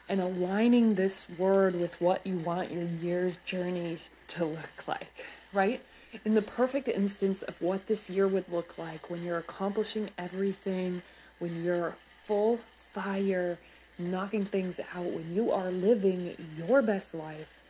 and 0.08 0.20
aligning 0.20 0.94
this 0.94 1.26
word 1.38 1.74
with 1.78 2.00
what 2.00 2.26
you 2.26 2.36
want 2.38 2.70
your 2.70 2.84
year's 2.84 3.38
journey 3.38 3.96
to 4.28 4.44
look 4.44 4.86
like, 4.88 5.24
right? 5.52 5.80
in 6.24 6.34
the 6.34 6.42
perfect 6.42 6.88
instance 6.88 7.42
of 7.42 7.60
what 7.60 7.86
this 7.86 8.08
year 8.08 8.26
would 8.26 8.50
look 8.50 8.78
like 8.78 9.10
when 9.10 9.22
you're 9.22 9.38
accomplishing 9.38 10.08
everything, 10.18 11.02
when 11.38 11.62
you're 11.64 11.94
full 12.06 12.58
fire, 12.76 13.58
knocking 13.98 14.44
things 14.44 14.80
out, 14.94 15.04
when 15.04 15.34
you 15.34 15.50
are 15.50 15.70
living 15.70 16.34
your 16.56 16.82
best 16.82 17.14
life, 17.14 17.60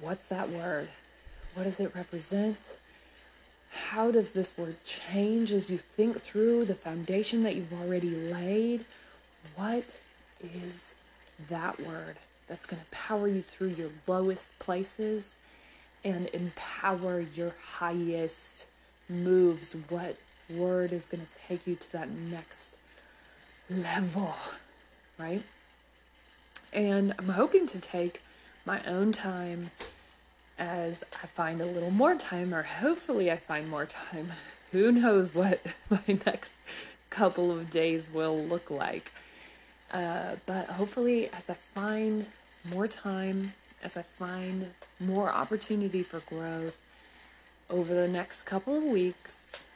what's 0.00 0.28
that 0.28 0.50
word? 0.50 0.88
What 1.54 1.64
does 1.64 1.80
it 1.80 1.94
represent? 1.94 2.74
How 3.86 4.10
does 4.10 4.32
this 4.32 4.56
word 4.58 4.76
change 4.84 5.52
as 5.52 5.70
you 5.70 5.78
think 5.78 6.20
through 6.20 6.66
the 6.66 6.74
foundation 6.74 7.42
that 7.44 7.56
you've 7.56 7.72
already 7.72 8.10
laid? 8.10 8.84
What 9.56 9.98
is 10.64 10.94
that 11.48 11.78
word 11.80 12.16
that's 12.48 12.66
going 12.66 12.82
to 12.82 12.90
power 12.90 13.28
you 13.28 13.42
through 13.42 13.68
your 13.68 13.90
lowest 14.06 14.58
places 14.58 15.38
and 16.04 16.28
empower 16.32 17.20
your 17.20 17.54
highest 17.62 18.66
moves. 19.08 19.74
What 19.88 20.16
word 20.50 20.92
is 20.92 21.08
going 21.08 21.26
to 21.26 21.38
take 21.38 21.66
you 21.66 21.76
to 21.76 21.92
that 21.92 22.10
next 22.10 22.78
level, 23.68 24.34
right? 25.18 25.42
And 26.72 27.14
I'm 27.18 27.28
hoping 27.28 27.66
to 27.68 27.78
take 27.78 28.22
my 28.64 28.82
own 28.84 29.12
time 29.12 29.70
as 30.58 31.04
I 31.22 31.26
find 31.26 31.60
a 31.60 31.66
little 31.66 31.90
more 31.90 32.14
time, 32.16 32.54
or 32.54 32.62
hopefully 32.62 33.30
I 33.30 33.36
find 33.36 33.68
more 33.68 33.86
time. 33.86 34.32
Who 34.72 34.92
knows 34.92 35.34
what 35.34 35.60
my 35.90 36.18
next 36.26 36.60
couple 37.10 37.50
of 37.50 37.70
days 37.70 38.10
will 38.10 38.38
look 38.38 38.70
like. 38.70 39.12
Uh, 39.92 40.36
but 40.46 40.66
hopefully, 40.66 41.30
as 41.32 41.48
I 41.48 41.54
find 41.54 42.26
more 42.64 42.88
time 42.88 43.52
as 43.82 43.96
I 43.96 44.02
find 44.02 44.70
more 45.00 45.30
opportunity 45.30 46.02
for 46.02 46.20
growth 46.20 46.84
over 47.70 47.94
the 47.94 48.08
next 48.08 48.44
couple 48.44 48.76
of 48.76 48.82
weeks. 48.82 49.66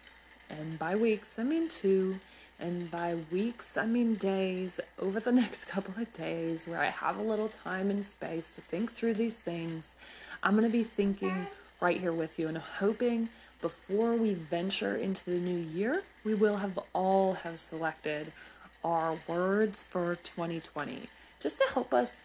And 0.50 0.78
by 0.78 0.96
weeks, 0.96 1.38
I 1.38 1.44
mean 1.44 1.68
two. 1.68 2.18
And 2.62 2.88
by 2.92 3.16
weeks, 3.32 3.76
I 3.76 3.86
mean 3.86 4.14
days. 4.14 4.78
Over 5.00 5.18
the 5.18 5.32
next 5.42 5.64
couple 5.64 6.00
of 6.00 6.12
days, 6.12 6.68
where 6.68 6.78
I 6.78 6.86
have 6.86 7.18
a 7.18 7.22
little 7.22 7.48
time 7.48 7.90
and 7.90 8.06
space 8.06 8.48
to 8.50 8.60
think 8.60 8.92
through 8.92 9.14
these 9.14 9.40
things, 9.40 9.96
I'm 10.44 10.52
going 10.52 10.62
to 10.64 10.70
be 10.70 10.84
thinking 10.84 11.46
right 11.80 12.00
here 12.00 12.12
with 12.12 12.38
you 12.38 12.46
and 12.46 12.56
hoping 12.56 13.28
before 13.60 14.14
we 14.14 14.34
venture 14.34 14.96
into 14.96 15.30
the 15.30 15.38
new 15.38 15.58
year, 15.58 16.04
we 16.24 16.34
will 16.34 16.56
have 16.56 16.78
all 16.92 17.32
have 17.34 17.58
selected 17.58 18.32
our 18.84 19.18
words 19.26 19.82
for 19.82 20.16
2020 20.22 21.08
just 21.40 21.58
to 21.58 21.64
help 21.72 21.92
us 21.92 22.20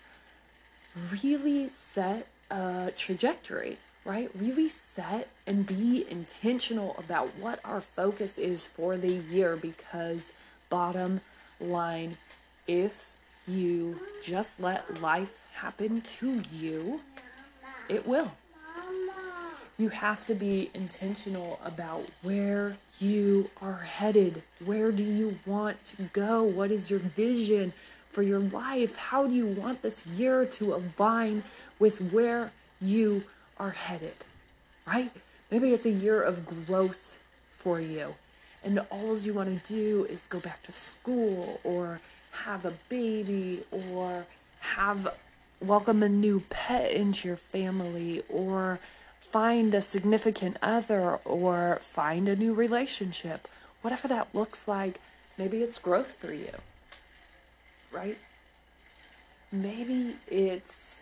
really 1.23 1.67
set 1.67 2.27
a 2.51 2.91
trajectory, 2.95 3.77
right? 4.07 4.31
Really 4.39 4.69
set 4.69 5.27
and 5.45 5.67
be 5.67 6.09
intentional 6.09 6.95
about 6.97 7.27
what 7.39 7.59
our 7.65 7.81
focus 7.81 8.37
is 8.37 8.65
for 8.65 8.95
the 8.95 9.15
year 9.15 9.57
because, 9.57 10.31
bottom 10.69 11.19
line, 11.59 12.15
if 12.67 13.13
you 13.47 13.99
just 14.23 14.61
let 14.61 15.01
life 15.01 15.41
happen 15.53 16.01
to 16.19 16.41
you, 16.53 17.01
it 17.89 18.07
will. 18.07 18.31
You 19.77 19.89
have 19.89 20.25
to 20.25 20.35
be 20.35 20.71
intentional 20.73 21.59
about 21.63 22.05
where 22.23 22.77
you 22.99 23.49
are 23.61 23.77
headed. 23.77 24.41
Where 24.63 24.91
do 24.91 25.03
you 25.03 25.37
want 25.45 25.83
to 25.85 26.03
go? 26.13 26.43
What 26.43 26.71
is 26.71 26.89
your 26.89 26.99
vision? 26.99 27.73
for 28.09 28.23
your 28.23 28.39
life? 28.39 28.95
How 28.95 29.27
do 29.27 29.33
you 29.35 29.45
want 29.45 29.83
this 29.83 30.07
year 30.07 30.43
to 30.45 30.73
align 30.73 31.43
with 31.77 32.01
where 32.11 32.51
you 32.81 33.21
are 33.59 33.71
headed? 33.71 34.15
Right? 34.85 35.11
Maybe 35.51 35.73
it's 35.73 35.85
a 35.85 35.91
year 35.91 36.21
of 36.21 36.45
growth 36.65 37.19
for 37.51 37.79
you. 37.79 38.15
And 38.63 38.79
all 38.89 39.17
you 39.17 39.33
want 39.33 39.63
to 39.63 39.73
do 39.73 40.05
is 40.05 40.27
go 40.27 40.39
back 40.39 40.63
to 40.63 40.71
school 40.71 41.59
or 41.63 41.99
have 42.31 42.65
a 42.65 42.73
baby 42.89 43.63
or 43.71 44.25
have 44.59 45.15
welcome 45.61 46.03
a 46.03 46.09
new 46.09 46.41
pet 46.49 46.91
into 46.91 47.27
your 47.27 47.37
family 47.37 48.23
or 48.29 48.79
find 49.19 49.73
a 49.73 49.81
significant 49.81 50.57
other 50.61 51.19
or 51.25 51.79
find 51.81 52.27
a 52.27 52.35
new 52.35 52.53
relationship. 52.53 53.47
Whatever 53.81 54.07
that 54.07 54.27
looks 54.33 54.67
like, 54.67 54.99
maybe 55.37 55.63
it's 55.63 55.79
growth 55.79 56.13
for 56.13 56.33
you 56.33 56.51
right? 57.91 58.17
Maybe 59.51 60.15
it's 60.27 61.01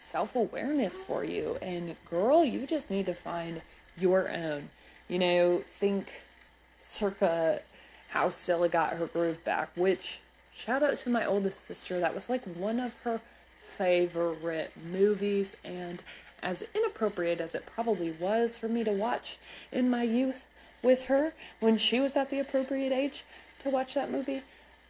self 0.00 0.34
awareness 0.34 0.96
for 0.96 1.24
you. 1.24 1.58
And 1.60 1.94
girl, 2.08 2.44
you 2.44 2.66
just 2.66 2.90
need 2.90 3.06
to 3.06 3.14
find 3.14 3.60
your 3.98 4.30
own. 4.30 4.70
You 5.08 5.18
know, 5.18 5.58
think 5.58 6.06
circa 6.80 7.60
how 8.08 8.30
Stella 8.30 8.68
got 8.68 8.94
her 8.94 9.06
groove 9.06 9.44
back, 9.44 9.70
which 9.76 10.20
shout 10.52 10.82
out 10.82 10.96
to 10.98 11.10
my 11.10 11.26
oldest 11.26 11.64
sister. 11.64 12.00
That 12.00 12.14
was 12.14 12.30
like 12.30 12.42
one 12.44 12.80
of 12.80 12.96
her 13.02 13.20
favorite 13.76 14.72
movies. 14.90 15.56
And 15.64 16.02
as 16.42 16.64
inappropriate 16.74 17.40
as 17.40 17.54
it 17.54 17.66
probably 17.66 18.12
was 18.12 18.56
for 18.56 18.68
me 18.68 18.82
to 18.84 18.92
watch 18.92 19.38
in 19.70 19.90
my 19.90 20.02
youth 20.02 20.48
with 20.82 21.04
her 21.04 21.34
when 21.60 21.76
she 21.76 22.00
was 22.00 22.16
at 22.16 22.30
the 22.30 22.40
appropriate 22.40 22.92
age 22.92 23.22
to 23.60 23.68
watch 23.68 23.94
that 23.94 24.10
movie, 24.10 24.42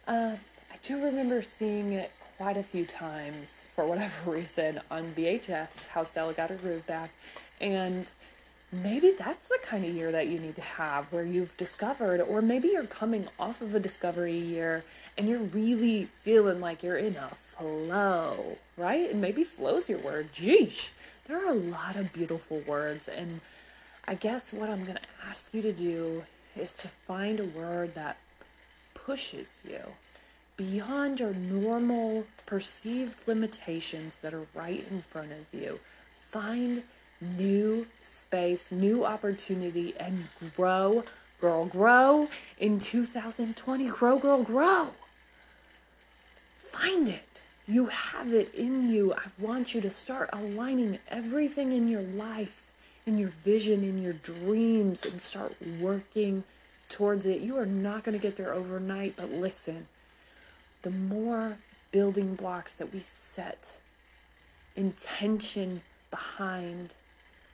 uh, 0.07 0.35
I 0.71 0.75
do 0.81 1.03
remember 1.03 1.41
seeing 1.41 1.91
it 1.91 2.11
quite 2.41 2.57
a 2.57 2.63
few 2.63 2.85
times 2.85 3.63
for 3.69 3.85
whatever 3.85 4.31
reason 4.31 4.81
on 4.89 5.13
VHS. 5.13 5.85
Her 5.89 6.57
groove 6.59 6.87
back, 6.87 7.11
and 7.59 8.09
maybe 8.71 9.11
that's 9.11 9.47
the 9.47 9.59
kind 9.61 9.85
of 9.85 9.93
year 9.93 10.11
that 10.11 10.25
you 10.25 10.39
need 10.39 10.55
to 10.55 10.63
have 10.63 11.05
where 11.13 11.23
you've 11.23 11.55
discovered, 11.57 12.19
or 12.19 12.41
maybe 12.41 12.69
you're 12.69 12.85
coming 12.85 13.27
off 13.39 13.61
of 13.61 13.75
a 13.75 13.79
discovery 13.79 14.35
year 14.35 14.83
and 15.19 15.29
you're 15.29 15.43
really 15.53 16.05
feeling 16.21 16.59
like 16.59 16.81
you're 16.81 16.97
in 16.97 17.15
a 17.15 17.29
flow, 17.35 18.57
right? 18.75 19.11
And 19.11 19.21
maybe 19.21 19.43
flow's 19.43 19.87
your 19.87 19.99
word. 19.99 20.33
Geesh, 20.33 20.89
there 21.27 21.37
are 21.45 21.51
a 21.51 21.53
lot 21.77 21.95
of 21.95 22.11
beautiful 22.11 22.63
words, 22.65 23.07
and 23.07 23.39
I 24.07 24.15
guess 24.15 24.51
what 24.51 24.67
I'm 24.67 24.81
going 24.83 24.97
to 24.97 25.29
ask 25.29 25.53
you 25.53 25.61
to 25.61 25.73
do 25.73 26.23
is 26.57 26.75
to 26.77 26.87
find 26.87 27.39
a 27.39 27.45
word 27.45 27.93
that 27.93 28.17
pushes 28.95 29.61
you 29.63 29.81
beyond 30.61 31.19
your 31.19 31.33
normal 31.33 32.23
perceived 32.45 33.27
limitations 33.27 34.19
that 34.19 34.31
are 34.31 34.45
right 34.53 34.85
in 34.91 35.01
front 35.01 35.31
of 35.31 35.59
you. 35.59 35.79
Find 36.19 36.83
new 37.19 37.87
space, 37.99 38.71
new 38.71 39.03
opportunity, 39.03 39.95
and 39.99 40.27
grow, 40.55 41.03
girl, 41.39 41.65
grow 41.65 42.27
in 42.59 42.77
2020. 42.77 43.87
Grow, 43.87 44.19
girl, 44.19 44.43
grow. 44.43 44.89
Find 46.59 47.09
it. 47.09 47.41
You 47.67 47.87
have 47.87 48.31
it 48.31 48.53
in 48.53 48.87
you. 48.91 49.13
I 49.13 49.23
want 49.39 49.73
you 49.73 49.81
to 49.81 49.89
start 49.89 50.29
aligning 50.31 50.99
everything 51.09 51.71
in 51.71 51.87
your 51.87 52.03
life, 52.03 52.71
in 53.07 53.17
your 53.17 53.33
vision, 53.43 53.83
in 53.83 53.99
your 53.99 54.13
dreams, 54.13 55.05
and 55.05 55.19
start 55.19 55.55
working 55.79 56.43
towards 56.87 57.25
it. 57.25 57.41
You 57.41 57.57
are 57.57 57.65
not 57.65 58.03
going 58.03 58.15
to 58.15 58.21
get 58.21 58.35
there 58.35 58.53
overnight, 58.53 59.15
but 59.15 59.31
listen, 59.31 59.87
the 60.81 60.91
more 60.91 61.57
building 61.91 62.35
blocks 62.35 62.75
that 62.75 62.93
we 62.93 62.99
set 62.99 63.79
intention 64.75 65.81
behind, 66.09 66.93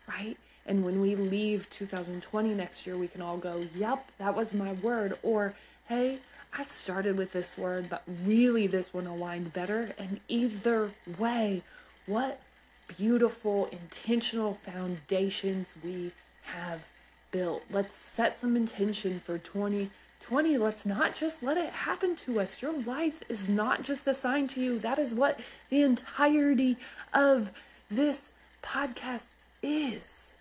right? 0.07 0.37
And 0.65 0.83
when 0.83 0.99
we 1.01 1.15
leave 1.15 1.69
2020 1.69 2.53
next 2.53 2.85
year, 2.85 2.97
we 2.97 3.07
can 3.07 3.21
all 3.21 3.37
go, 3.37 3.65
yep, 3.75 4.09
that 4.17 4.35
was 4.35 4.53
my 4.53 4.73
word. 4.73 5.17
Or, 5.23 5.53
hey, 5.87 6.19
I 6.53 6.63
started 6.63 7.17
with 7.17 7.31
this 7.31 7.57
word, 7.57 7.89
but 7.89 8.03
really 8.25 8.67
this 8.67 8.93
one 8.93 9.07
aligned 9.07 9.53
better. 9.53 9.93
And 9.97 10.19
either 10.27 10.91
way, 11.17 11.63
what 12.05 12.41
beautiful 12.97 13.67
intentional 13.71 14.53
foundations 14.53 15.75
we 15.83 16.11
have 16.43 16.87
built. 17.31 17.63
Let's 17.69 17.95
set 17.95 18.37
some 18.37 18.55
intention 18.55 19.19
for 19.19 19.37
2020. 20.19 20.57
Let's 20.57 20.85
not 20.85 21.15
just 21.15 21.43
let 21.43 21.57
it 21.57 21.71
happen 21.71 22.15
to 22.17 22.39
us. 22.39 22.61
Your 22.61 22.73
life 22.73 23.23
is 23.29 23.47
not 23.47 23.83
just 23.83 24.07
assigned 24.07 24.49
to 24.51 24.61
you. 24.61 24.79
That 24.79 24.99
is 24.99 25.13
what 25.13 25.39
the 25.69 25.81
entirety 25.81 26.77
of 27.13 27.51
this 27.89 28.31
podcast 28.61 29.33
is. 29.61 30.35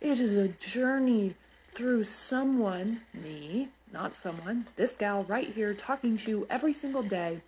It 0.00 0.20
is 0.20 0.36
a 0.36 0.48
journey 0.48 1.34
through 1.74 2.04
someone, 2.04 3.02
me, 3.14 3.68
not 3.92 4.16
someone, 4.16 4.66
this 4.76 4.96
gal 4.96 5.24
right 5.24 5.48
here 5.48 5.74
talking 5.74 6.16
to 6.18 6.30
you 6.30 6.46
every 6.50 6.72
single 6.72 7.02
day. 7.02 7.40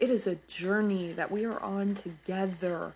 It 0.00 0.10
is 0.10 0.26
a 0.26 0.36
journey 0.48 1.12
that 1.12 1.30
we 1.30 1.44
are 1.44 1.60
on 1.60 1.94
together, 1.94 2.94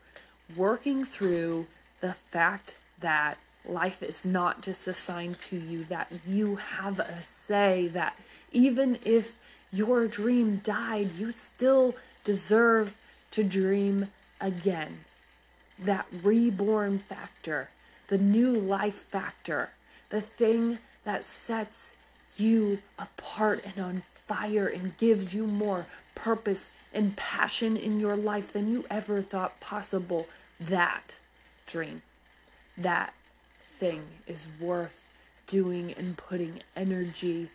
working 0.56 1.04
through 1.04 1.66
the 2.00 2.12
fact 2.12 2.76
that 3.00 3.38
life 3.68 4.02
is 4.02 4.24
not 4.26 4.62
just 4.62 4.87
assigned 4.88 5.38
to 5.40 5.57
you, 5.57 5.85
that 5.85 6.12
you 6.26 6.57
have 6.57 6.98
a 6.98 7.22
say, 7.22 7.88
that 7.88 8.16
even 8.52 8.98
if 9.05 9.37
your 9.72 10.07
dream 10.07 10.61
died, 10.64 11.11
you 11.16 11.33
still 11.33 11.94
deserve 12.24 12.96
to 13.31 13.44
dream 13.44 14.09
again. 14.40 15.00
That 15.79 16.07
reborn 16.22 16.98
factor, 16.98 17.68
the 18.09 18.18
new 18.18 18.50
life 18.52 18.94
factor, 18.94 19.70
the 20.11 20.20
thing 20.20 20.79
that 21.05 21.24
sets 21.24 21.94
you 22.37 22.79
apart 22.98 23.64
and 23.64 23.85
on 23.85 24.00
fire 24.00 24.66
and 24.66 24.96
gives 24.98 25.35
you 25.35 25.46
more 25.46 25.87
purpose 26.14 26.70
and 26.92 27.16
passion 27.16 27.76
in 27.76 28.00
your 28.00 28.16
life 28.16 28.52
than 28.52 28.70
you 28.70 28.85
ever 28.90 29.20
thought 29.22 29.61
possible. 29.61 30.26
That 30.59 31.18
dream, 31.66 32.02
that 32.76 33.12
thing 33.78 34.02
is 34.26 34.48
worth 34.60 35.08
doing 35.46 35.92
and 35.92 36.16
putting 36.16 36.60
energy 36.76 37.48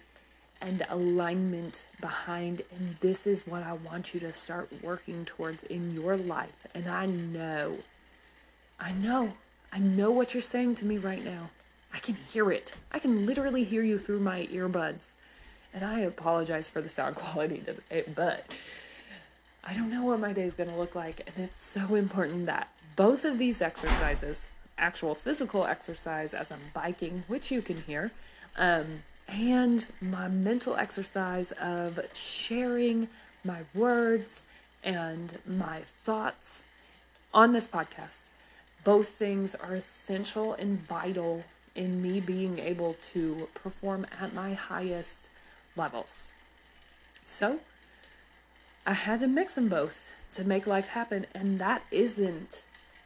and 0.62 0.86
alignment 0.90 1.86
behind. 2.00 2.62
And 2.76 2.96
this 3.00 3.28
is 3.28 3.48
what 3.48 3.64
I 3.64 3.74
want 3.74 4.14
you 4.14 4.20
to 4.22 4.32
start 4.32 4.70
working 4.84 5.26
towards 5.26 5.64
in 5.64 5.92
your 5.92 6.16
life. 6.18 6.68
And 6.74 6.88
I 6.88 7.08
know, 7.08 7.78
I 8.80 8.92
know, 8.94 9.34
I 9.74 9.80
know 9.80 10.12
what 10.12 10.34
you're 10.34 10.42
saying 10.42 10.76
to 10.76 10.86
me 10.86 10.98
right 10.98 11.24
now. 11.24 11.50
I 11.94 12.00
can 12.00 12.16
hear 12.16 12.52
it. 12.52 12.74
I 12.92 13.00
can 13.00 13.26
literally 13.26 13.64
hear 13.64 13.84
you 13.84 13.98
through 13.98 14.20
my 14.20 14.48
earbuds. 14.48 15.16
And 15.74 15.84
I 15.84 16.02
apologize 16.02 16.70
for 16.70 16.82
the 16.82 16.90
sound 16.90 17.16
quality 17.18 17.64
today, 17.66 18.06
but 18.16 18.46
I 19.64 19.74
don't 19.74 19.92
know 19.92 20.06
what 20.06 20.20
my 20.20 20.34
day 20.34 20.44
is 20.44 20.56
going 20.56 20.70
to 20.70 20.76
look 20.76 20.96
like. 20.96 21.22
And 21.28 21.46
it's 21.46 21.58
so 21.58 21.96
important 21.96 22.46
that 22.46 22.70
both 22.96 23.26
of 23.26 23.38
these 23.38 23.62
exercises, 23.62 24.52
actual 24.78 25.16
physical 25.16 25.66
exercise 25.66 26.34
as 26.34 26.52
I'm 26.52 26.62
biking, 26.74 27.24
which 27.28 27.52
you 27.52 27.62
can 27.62 27.78
hear, 27.78 28.12
um, 28.58 29.04
and 29.28 29.88
my 30.02 30.28
mental 30.28 30.76
exercise 30.76 31.52
of 31.54 32.00
sharing 32.14 33.08
my 33.44 33.62
words 33.74 34.44
and 34.84 35.38
my 35.46 35.82
thoughts 35.82 36.64
on 37.34 37.54
this 37.54 37.68
podcast. 37.68 38.30
Both 38.84 39.08
things 39.10 39.56
are 39.56 39.76
essential 39.76 40.54
and 40.54 40.80
vital 40.88 41.44
in 41.76 42.02
me 42.02 42.20
being 42.20 42.60
able 42.60 42.96
to 43.14 43.48
perform 43.54 44.06
at 44.20 44.34
my 44.34 44.54
highest 44.54 45.30
levels. 45.76 46.34
So 47.24 47.60
I 48.86 48.94
had 48.94 49.20
to 49.22 49.28
mix 49.28 49.56
them 49.56 49.70
both 49.70 50.14
to 50.34 50.44
make 50.44 50.66
life 50.66 50.88
happen, 50.88 51.28
and 51.36 51.60
that 51.60 51.84
isn't 51.92 52.66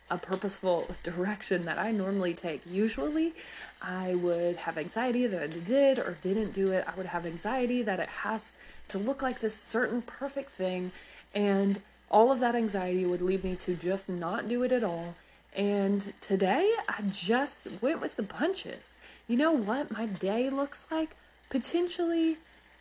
a 0.10 0.18
purposeful 0.18 0.88
direction 1.04 1.65
that 1.65 1.78
I 1.78 1.91
normally 1.91 2.34
take. 2.34 2.62
Usually, 2.70 3.34
I 3.82 4.15
would 4.15 4.56
have 4.58 4.78
anxiety 4.78 5.28
that 5.28 5.41
I 5.41 5.48
did 5.48 6.00
or 6.00 6.18
didn't 6.22 6.54
do 6.54 6.72
it. 6.72 6.86
I 6.88 6.96
would 6.96 7.08
have 7.08 7.26
anxiety 7.26 7.82
that 7.84 8.00
it 8.00 8.10
has 8.10 8.56
to 8.89 8.98
look 8.98 9.22
like 9.22 9.39
this 9.39 9.56
certain 9.56 10.02
perfect 10.02 10.50
thing, 10.50 10.91
and 11.34 11.82
all 12.10 12.32
of 12.32 12.39
that 12.39 12.56
anxiety 12.56 13.06
would 13.06 13.22
lead 13.22 13.44
me 13.44 13.56
to 13.58 13.76
just 13.76 14.10
not 14.10 14.48
do 14.48 14.63
it 14.63 14.72
at 14.72 14.84
all. 14.84 15.15
And 15.56 16.13
today, 16.20 16.74
I 16.89 17.02
just 17.10 17.68
went 17.82 18.02
with 18.02 18.18
the 18.18 18.24
punches. 18.24 18.98
You 19.28 19.38
know 19.38 19.54
what 19.54 19.91
my 19.91 20.06
day 20.06 20.50
looks 20.50 20.88
like? 20.91 21.15
Potentially 21.50 22.38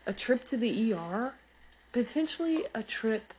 a 0.07 0.13
trip 0.13 0.45
to 0.47 0.57
the 0.57 0.93
ER, 0.93 1.33
potentially 1.93 2.65
a 2.75 2.83
trip 2.83 3.33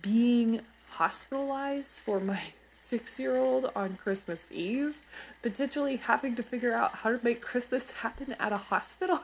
being 0.00 0.62
hospitalized 0.90 2.00
for 2.00 2.20
my 2.20 2.40
six 2.82 3.18
year 3.18 3.36
old 3.36 3.70
on 3.76 3.96
Christmas 3.96 4.50
Eve, 4.50 5.02
potentially 5.40 5.96
having 5.96 6.34
to 6.34 6.42
figure 6.42 6.74
out 6.74 6.92
how 6.96 7.10
to 7.10 7.20
make 7.22 7.40
Christmas 7.40 7.90
happen 7.90 8.34
at 8.40 8.52
a 8.52 8.56
hospital. 8.56 9.20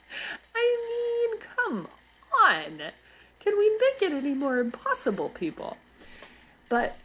I 0.54 1.30
mean, 1.30 1.40
come 1.56 1.88
on. 2.44 2.80
Can 3.40 3.58
we 3.58 3.70
make 3.70 4.02
it 4.02 4.12
any 4.12 4.34
more 4.34 4.58
impossible, 4.58 5.30
people? 5.30 5.76
But 6.68 6.96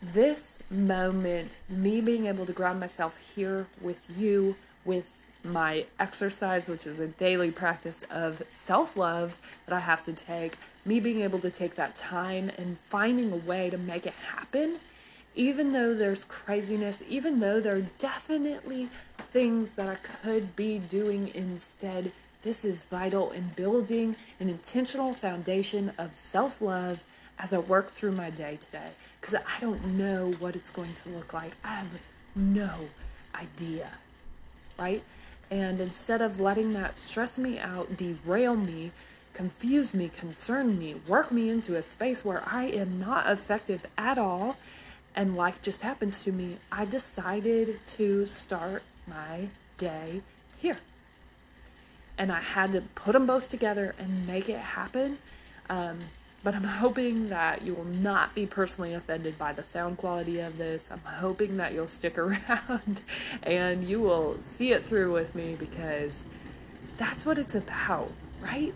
this 0.00 0.60
moment, 0.70 1.58
me 1.68 2.00
being 2.00 2.26
able 2.26 2.46
to 2.46 2.52
ground 2.52 2.78
myself 2.78 3.34
here 3.34 3.66
with 3.80 4.08
you, 4.16 4.54
with 4.84 5.24
my 5.42 5.86
exercise, 5.98 6.68
which 6.68 6.86
is 6.86 7.00
a 7.00 7.08
daily 7.08 7.50
practice 7.50 8.04
of 8.10 8.42
self 8.48 8.96
love 8.96 9.36
that 9.66 9.74
I 9.74 9.80
have 9.80 10.04
to 10.04 10.12
take, 10.12 10.56
me 10.84 11.00
being 11.00 11.22
able 11.22 11.40
to 11.40 11.50
take 11.50 11.74
that 11.76 11.96
time 11.96 12.50
and 12.58 12.78
finding 12.78 13.32
a 13.32 13.36
way 13.36 13.70
to 13.70 13.78
make 13.78 14.06
it 14.06 14.14
happen 14.14 14.78
even 15.38 15.72
though 15.72 15.94
there's 15.94 16.24
craziness, 16.24 17.00
even 17.08 17.38
though 17.38 17.60
there 17.60 17.76
are 17.76 17.86
definitely 18.00 18.88
things 19.30 19.70
that 19.72 19.88
I 19.88 19.94
could 19.94 20.56
be 20.56 20.80
doing 20.80 21.30
instead, 21.32 22.10
this 22.42 22.64
is 22.64 22.84
vital 22.86 23.30
in 23.30 23.50
building 23.54 24.16
an 24.40 24.48
intentional 24.48 25.14
foundation 25.14 25.92
of 25.96 26.16
self 26.16 26.60
love 26.60 27.04
as 27.38 27.54
I 27.54 27.58
work 27.58 27.92
through 27.92 28.12
my 28.12 28.30
day 28.30 28.58
today. 28.60 28.90
Because 29.20 29.36
I 29.36 29.60
don't 29.60 29.96
know 29.96 30.32
what 30.40 30.56
it's 30.56 30.72
going 30.72 30.94
to 30.94 31.08
look 31.10 31.32
like. 31.32 31.52
I 31.62 31.76
have 31.76 32.00
no 32.34 32.72
idea, 33.32 33.90
right? 34.76 35.04
And 35.52 35.80
instead 35.80 36.20
of 36.20 36.40
letting 36.40 36.72
that 36.72 36.98
stress 36.98 37.38
me 37.38 37.60
out, 37.60 37.96
derail 37.96 38.56
me, 38.56 38.90
confuse 39.34 39.94
me, 39.94 40.08
concern 40.08 40.80
me, 40.80 40.96
work 41.06 41.30
me 41.30 41.48
into 41.48 41.76
a 41.76 41.82
space 41.84 42.24
where 42.24 42.42
I 42.44 42.64
am 42.64 42.98
not 42.98 43.30
effective 43.30 43.86
at 43.96 44.18
all 44.18 44.56
and 45.18 45.36
life 45.36 45.60
just 45.60 45.82
happens 45.82 46.22
to 46.22 46.30
me, 46.30 46.58
I 46.70 46.84
decided 46.84 47.80
to 47.88 48.24
start 48.24 48.84
my 49.04 49.48
day 49.76 50.22
here. 50.58 50.78
And 52.16 52.30
I 52.30 52.38
had 52.38 52.70
to 52.72 52.82
put 52.94 53.14
them 53.14 53.26
both 53.26 53.48
together 53.48 53.96
and 53.98 54.28
make 54.28 54.48
it 54.48 54.60
happen. 54.60 55.18
Um, 55.68 55.98
but 56.44 56.54
I'm 56.54 56.62
hoping 56.84 57.30
that 57.30 57.62
you 57.62 57.74
will 57.74 57.84
not 57.84 58.32
be 58.36 58.46
personally 58.46 58.94
offended 58.94 59.36
by 59.36 59.52
the 59.52 59.64
sound 59.64 59.98
quality 59.98 60.38
of 60.38 60.56
this. 60.56 60.88
I'm 60.88 61.00
hoping 61.00 61.56
that 61.56 61.74
you'll 61.74 61.88
stick 61.88 62.16
around 62.18 63.00
and 63.42 63.82
you 63.82 63.98
will 63.98 64.40
see 64.40 64.70
it 64.70 64.86
through 64.86 65.12
with 65.12 65.34
me 65.34 65.56
because 65.58 66.26
that's 66.96 67.26
what 67.26 67.38
it's 67.38 67.56
about, 67.56 68.12
right? 68.40 68.72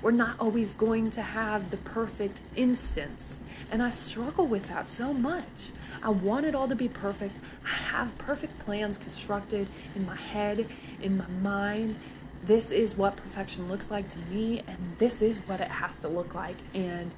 We're 0.00 0.12
not 0.12 0.38
always 0.38 0.76
going 0.76 1.10
to 1.10 1.22
have 1.22 1.70
the 1.70 1.76
perfect 1.78 2.40
instance. 2.54 3.42
And 3.70 3.82
I 3.82 3.90
struggle 3.90 4.46
with 4.46 4.68
that 4.68 4.86
so 4.86 5.12
much. 5.12 5.70
I 6.02 6.10
want 6.10 6.46
it 6.46 6.54
all 6.54 6.68
to 6.68 6.76
be 6.76 6.88
perfect. 6.88 7.34
I 7.64 7.74
have 7.74 8.16
perfect 8.18 8.58
plans 8.60 8.96
constructed 8.96 9.66
in 9.96 10.06
my 10.06 10.14
head, 10.16 10.68
in 11.02 11.16
my 11.16 11.26
mind. 11.42 11.96
This 12.44 12.70
is 12.70 12.96
what 12.96 13.16
perfection 13.16 13.68
looks 13.68 13.90
like 13.90 14.08
to 14.10 14.18
me, 14.30 14.62
and 14.68 14.78
this 14.98 15.20
is 15.20 15.40
what 15.40 15.60
it 15.60 15.68
has 15.68 15.98
to 16.00 16.08
look 16.08 16.34
like. 16.34 16.56
And 16.74 17.10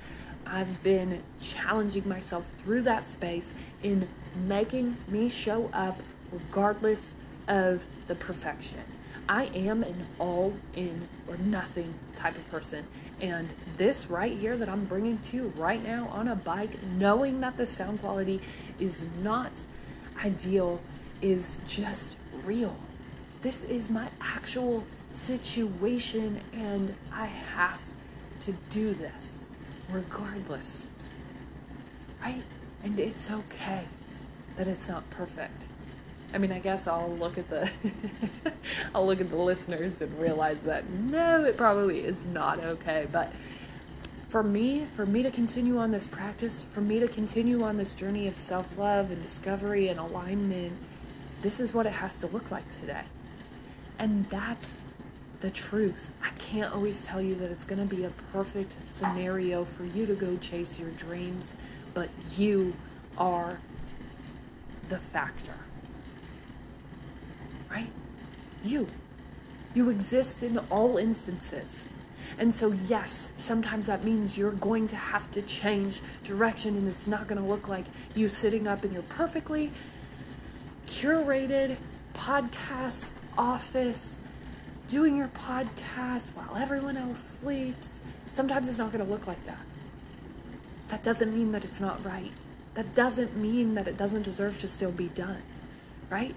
I've 0.47 0.83
been 0.83 1.23
challenging 1.41 2.09
myself 2.09 2.51
through 2.65 2.83
that 2.83 3.05
space 3.05 3.55
in 3.83 4.09
making 4.47 4.97
me 5.09 5.29
show 5.29 5.69
up 5.75 6.01
regardless 6.33 7.15
of 7.47 7.85
the 8.07 8.15
perfection. 8.15 8.81
I 9.31 9.45
am 9.55 9.85
an 9.85 10.09
all 10.19 10.53
in 10.75 11.09
or 11.29 11.37
nothing 11.37 11.95
type 12.17 12.35
of 12.35 12.51
person. 12.51 12.85
And 13.21 13.55
this 13.77 14.09
right 14.11 14.37
here 14.37 14.57
that 14.57 14.69
I'm 14.69 14.85
bringing 14.87 15.19
to 15.19 15.37
you 15.37 15.53
right 15.57 15.81
now 15.81 16.09
on 16.09 16.27
a 16.27 16.35
bike, 16.35 16.83
knowing 16.99 17.41
that 17.43 17.57
the 17.57 17.65
sound 17.65 18.01
quality 18.01 18.41
is 18.81 19.07
not 19.23 19.53
ideal, 20.25 20.81
is 21.23 21.61
just 21.65 22.19
real. 22.45 22.75
This 23.41 23.63
is 23.63 23.89
my 23.89 24.09
actual 24.21 24.83
situation, 25.13 26.41
and 26.53 26.93
I 27.13 27.27
have 27.27 27.85
to 28.41 28.53
do 28.69 28.95
this 28.95 29.49
regardless. 29.93 30.91
Right? 32.21 32.43
And 32.83 32.99
it's 32.99 33.31
okay 33.31 33.85
that 34.57 34.67
it's 34.67 34.89
not 34.89 35.09
perfect. 35.11 35.67
I 36.33 36.39
mean, 36.39 36.53
I 36.53 36.61
guess 36.61 36.87
I'll 36.87 37.17
look 37.17 37.39
at 37.39 37.49
the 37.51 37.71
I'll 38.95 39.07
look 39.07 39.21
at 39.21 39.31
the 39.31 39.37
listeners 39.37 40.01
and 40.01 40.17
realize 40.19 40.61
that 40.63 40.89
no, 40.89 41.45
it 41.45 41.57
probably 41.57 42.01
is 42.01 42.27
not 42.27 42.61
okay. 42.61 43.07
But 43.11 43.33
for 44.29 44.43
me, 44.45 44.85
for 44.85 45.05
me 45.07 45.25
to 45.25 45.31
continue 45.31 45.79
on 45.79 45.91
this 45.91 46.07
practice, 46.07 46.63
for 46.63 46.81
me 46.81 47.01
to 47.01 47.09
continue 47.09 47.63
on 47.65 47.77
this 47.77 47.95
journey 47.95 48.29
of 48.29 48.37
self-love 48.37 49.11
and 49.11 49.21
discovery 49.23 49.89
and 49.89 49.99
alignment, 49.99 50.73
this 51.43 51.59
is 51.59 51.75
what 51.75 51.85
it 51.87 51.93
has 51.93 52.19
to 52.21 52.29
look 52.29 52.51
like 52.53 52.69
today. 52.71 53.03
And 53.99 54.29
that's 54.31 54.85
the 55.41 55.51
truth. 55.51 56.13
I 56.23 56.31
can't 56.39 56.73
always 56.73 57.05
tell 57.05 57.21
you 57.21 57.35
that 57.37 57.51
it's 57.51 57.65
going 57.65 57.87
to 57.87 57.95
be 57.95 58.05
a 58.05 58.11
perfect 58.33 58.77
scenario 58.89 59.65
for 59.65 59.85
you 59.85 60.07
to 60.07 60.15
go 60.15 60.37
chase 60.37 60.79
your 60.79 60.91
dreams, 60.91 61.57
but 61.93 62.09
you 62.37 62.73
are 63.19 63.59
the 64.91 64.99
factor 64.99 65.55
right? 67.71 67.91
You. 68.65 68.89
You 69.75 69.91
exist 69.91 70.43
in 70.43 70.59
all 70.71 70.97
instances. 70.97 71.89
And 72.39 72.55
so, 72.55 72.73
yes, 72.87 73.33
sometimes 73.37 73.87
that 73.87 74.05
means 74.05 74.37
you're 74.37 74.53
going 74.53 74.89
to 74.89 74.97
have 74.97 75.31
to 75.33 75.43
change 75.43 76.01
direction, 76.25 76.77
and 76.77 76.89
it's 76.89 77.07
not 77.07 77.27
going 77.27 77.41
to 77.41 77.47
look 77.47 77.69
like 77.69 77.85
you 78.15 78.29
sitting 78.29 78.67
up 78.67 78.85
in 78.85 78.93
your 78.93 79.03
perfectly 79.05 79.71
curated 80.87 81.77
podcast 82.15 83.11
office 83.39 84.19
doing 84.89 85.17
your 85.17 85.29
podcast 85.29 86.29
while 86.35 86.61
everyone 86.61 86.97
else 86.97 87.21
sleeps. 87.41 88.01
Sometimes 88.29 88.69
it's 88.69 88.79
not 88.79 88.93
going 88.93 89.05
to 89.05 89.11
look 89.11 89.27
like 89.27 89.45
that. 89.47 89.61
That 90.89 91.05
doesn't 91.05 91.33
mean 91.33 91.53
that 91.53 91.65
it's 91.65 91.81
not 91.81 92.05
right. 92.05 92.33
That 92.75 92.95
doesn't 92.95 93.37
mean 93.37 93.75
that 93.75 93.87
it 93.87 93.97
doesn't 93.97 94.23
deserve 94.23 94.59
to 94.61 94.69
still 94.69 94.91
be 94.91 95.09
done, 95.09 95.43
right? 96.11 96.35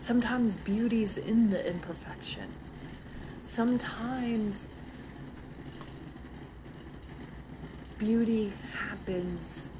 Sometimes 0.00 0.56
beauty's 0.58 1.18
in 1.18 1.50
the 1.50 1.66
imperfection. 1.66 2.48
Sometimes 3.42 4.68
beauty 7.98 8.52
happens 8.76 9.70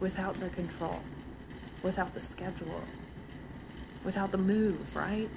without 0.00 0.38
the 0.40 0.48
control, 0.50 1.00
without 1.82 2.12
the 2.14 2.20
schedule, 2.20 2.82
without 4.04 4.30
the 4.30 4.38
move, 4.38 4.96
right? 4.96 5.28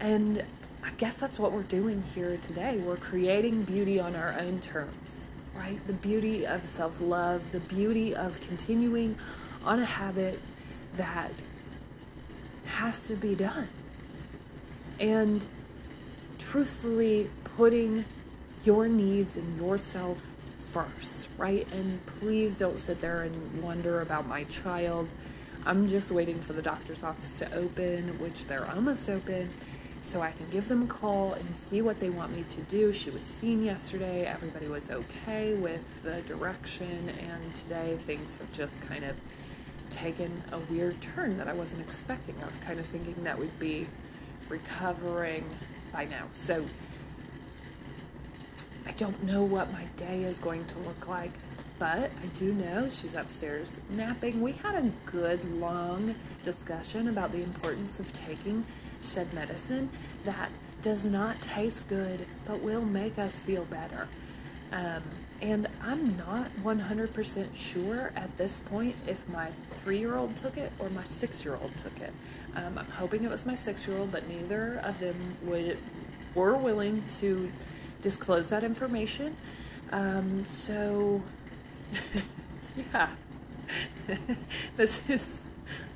And 0.00 0.44
I 0.84 0.90
guess 0.98 1.18
that's 1.20 1.38
what 1.38 1.52
we're 1.52 1.62
doing 1.62 2.02
here 2.14 2.36
today. 2.38 2.78
We're 2.78 2.96
creating 2.96 3.62
beauty 3.64 3.98
on 3.98 4.14
our 4.14 4.34
own 4.38 4.60
terms, 4.60 5.28
right? 5.56 5.78
The 5.86 5.94
beauty 5.94 6.46
of 6.46 6.66
self 6.66 7.00
love, 7.00 7.42
the 7.52 7.60
beauty 7.60 8.14
of 8.14 8.40
continuing 8.40 9.16
on 9.64 9.78
a 9.78 9.84
habit 9.84 10.38
that 10.96 11.30
has 12.66 13.08
to 13.08 13.14
be 13.14 13.34
done. 13.34 13.68
And 15.00 15.46
truthfully, 16.38 17.30
putting 17.56 18.04
your 18.64 18.88
needs 18.88 19.36
and 19.36 19.56
yourself 19.58 20.26
first, 20.56 21.28
right? 21.38 21.70
And 21.72 22.04
please 22.06 22.56
don't 22.56 22.78
sit 22.78 23.00
there 23.00 23.22
and 23.22 23.62
wonder 23.62 24.00
about 24.00 24.26
my 24.26 24.44
child. 24.44 25.08
I'm 25.66 25.88
just 25.88 26.10
waiting 26.10 26.40
for 26.40 26.52
the 26.52 26.62
doctor's 26.62 27.02
office 27.02 27.38
to 27.38 27.54
open, 27.54 28.18
which 28.18 28.46
they're 28.46 28.68
almost 28.70 29.08
open, 29.08 29.48
so 30.02 30.20
I 30.20 30.32
can 30.32 30.48
give 30.50 30.68
them 30.68 30.82
a 30.82 30.86
call 30.86 31.34
and 31.34 31.56
see 31.56 31.80
what 31.80 32.00
they 32.00 32.10
want 32.10 32.36
me 32.36 32.42
to 32.42 32.60
do. 32.62 32.92
She 32.92 33.10
was 33.10 33.22
seen 33.22 33.62
yesterday, 33.64 34.26
everybody 34.26 34.68
was 34.68 34.90
okay 34.90 35.54
with 35.54 36.02
the 36.02 36.20
direction, 36.22 37.08
and 37.08 37.54
today 37.54 37.96
things 38.00 38.36
have 38.36 38.52
just 38.52 38.80
kind 38.82 39.04
of 39.04 39.16
taken 39.94 40.42
a 40.52 40.58
weird 40.72 41.00
turn 41.00 41.38
that 41.38 41.48
I 41.48 41.52
wasn't 41.52 41.80
expecting. 41.80 42.34
I 42.42 42.46
was 42.46 42.58
kind 42.58 42.80
of 42.80 42.86
thinking 42.86 43.14
that 43.24 43.38
we'd 43.38 43.58
be 43.58 43.86
recovering 44.48 45.44
by 45.92 46.04
now. 46.04 46.26
So 46.32 46.64
I 48.86 48.92
don't 48.92 49.22
know 49.22 49.44
what 49.44 49.72
my 49.72 49.84
day 49.96 50.24
is 50.24 50.38
going 50.38 50.64
to 50.66 50.78
look 50.80 51.08
like, 51.08 51.30
but 51.78 52.10
I 52.22 52.26
do 52.34 52.52
know 52.52 52.88
she's 52.88 53.14
upstairs 53.14 53.78
napping. 53.90 54.40
We 54.42 54.52
had 54.52 54.74
a 54.74 54.90
good 55.06 55.42
long 55.58 56.14
discussion 56.42 57.08
about 57.08 57.30
the 57.30 57.42
importance 57.42 58.00
of 58.00 58.12
taking 58.12 58.64
said 59.00 59.32
medicine 59.32 59.90
that 60.24 60.50
does 60.82 61.04
not 61.04 61.40
taste 61.40 61.88
good 61.88 62.26
but 62.46 62.60
will 62.60 62.84
make 62.84 63.18
us 63.18 63.40
feel 63.40 63.64
better. 63.66 64.08
Um, 64.72 65.02
and 65.44 65.68
I'm 65.82 66.16
not 66.16 66.50
100% 66.62 67.54
sure 67.54 68.12
at 68.16 68.34
this 68.38 68.60
point 68.60 68.96
if 69.06 69.28
my 69.28 69.50
three 69.82 69.98
year 69.98 70.16
old 70.16 70.34
took 70.36 70.56
it 70.56 70.72
or 70.78 70.88
my 70.88 71.04
six 71.04 71.44
year 71.44 71.58
old 71.60 71.70
took 71.76 72.00
it. 72.00 72.14
Um, 72.56 72.78
I'm 72.78 72.86
hoping 72.86 73.24
it 73.24 73.30
was 73.30 73.44
my 73.44 73.54
six 73.54 73.86
year 73.86 73.98
old, 73.98 74.10
but 74.10 74.26
neither 74.26 74.80
of 74.82 74.98
them 75.00 75.36
would 75.42 75.76
were 76.34 76.56
willing 76.56 77.04
to 77.18 77.52
disclose 78.00 78.48
that 78.48 78.64
information. 78.64 79.36
Um, 79.92 80.46
so, 80.46 81.22
yeah, 82.94 83.10
this 84.78 85.08
is 85.10 85.44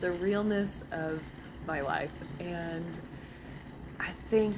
the 0.03 0.13
realness 0.13 0.75
of 0.93 1.23
my 1.67 1.81
life. 1.81 2.13
And 2.39 3.01
I 3.99 4.11
think 4.29 4.57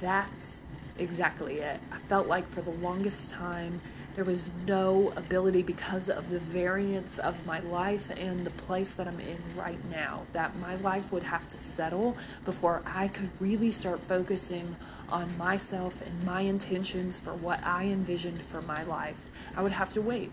that's 0.00 0.58
exactly 0.98 1.60
it. 1.60 1.78
I 1.92 1.98
felt 1.98 2.26
like 2.26 2.48
for 2.48 2.62
the 2.62 2.70
longest 2.70 3.30
time, 3.30 3.80
there 4.14 4.24
was 4.24 4.52
no 4.64 5.12
ability 5.16 5.62
because 5.62 6.08
of 6.08 6.30
the 6.30 6.38
variance 6.38 7.18
of 7.18 7.44
my 7.46 7.58
life 7.60 8.10
and 8.16 8.46
the 8.46 8.50
place 8.50 8.94
that 8.94 9.08
I'm 9.08 9.18
in 9.18 9.38
right 9.56 9.78
now 9.90 10.22
that 10.32 10.56
my 10.58 10.76
life 10.76 11.10
would 11.10 11.24
have 11.24 11.50
to 11.50 11.58
settle 11.58 12.16
before 12.44 12.82
I 12.86 13.08
could 13.08 13.28
really 13.40 13.72
start 13.72 14.00
focusing 14.00 14.76
on 15.08 15.36
myself 15.36 16.00
and 16.00 16.24
my 16.24 16.42
intentions 16.42 17.18
for 17.18 17.34
what 17.34 17.62
I 17.64 17.86
envisioned 17.86 18.40
for 18.40 18.62
my 18.62 18.84
life. 18.84 19.18
I 19.56 19.62
would 19.62 19.72
have 19.72 19.92
to 19.94 20.00
wait, 20.00 20.30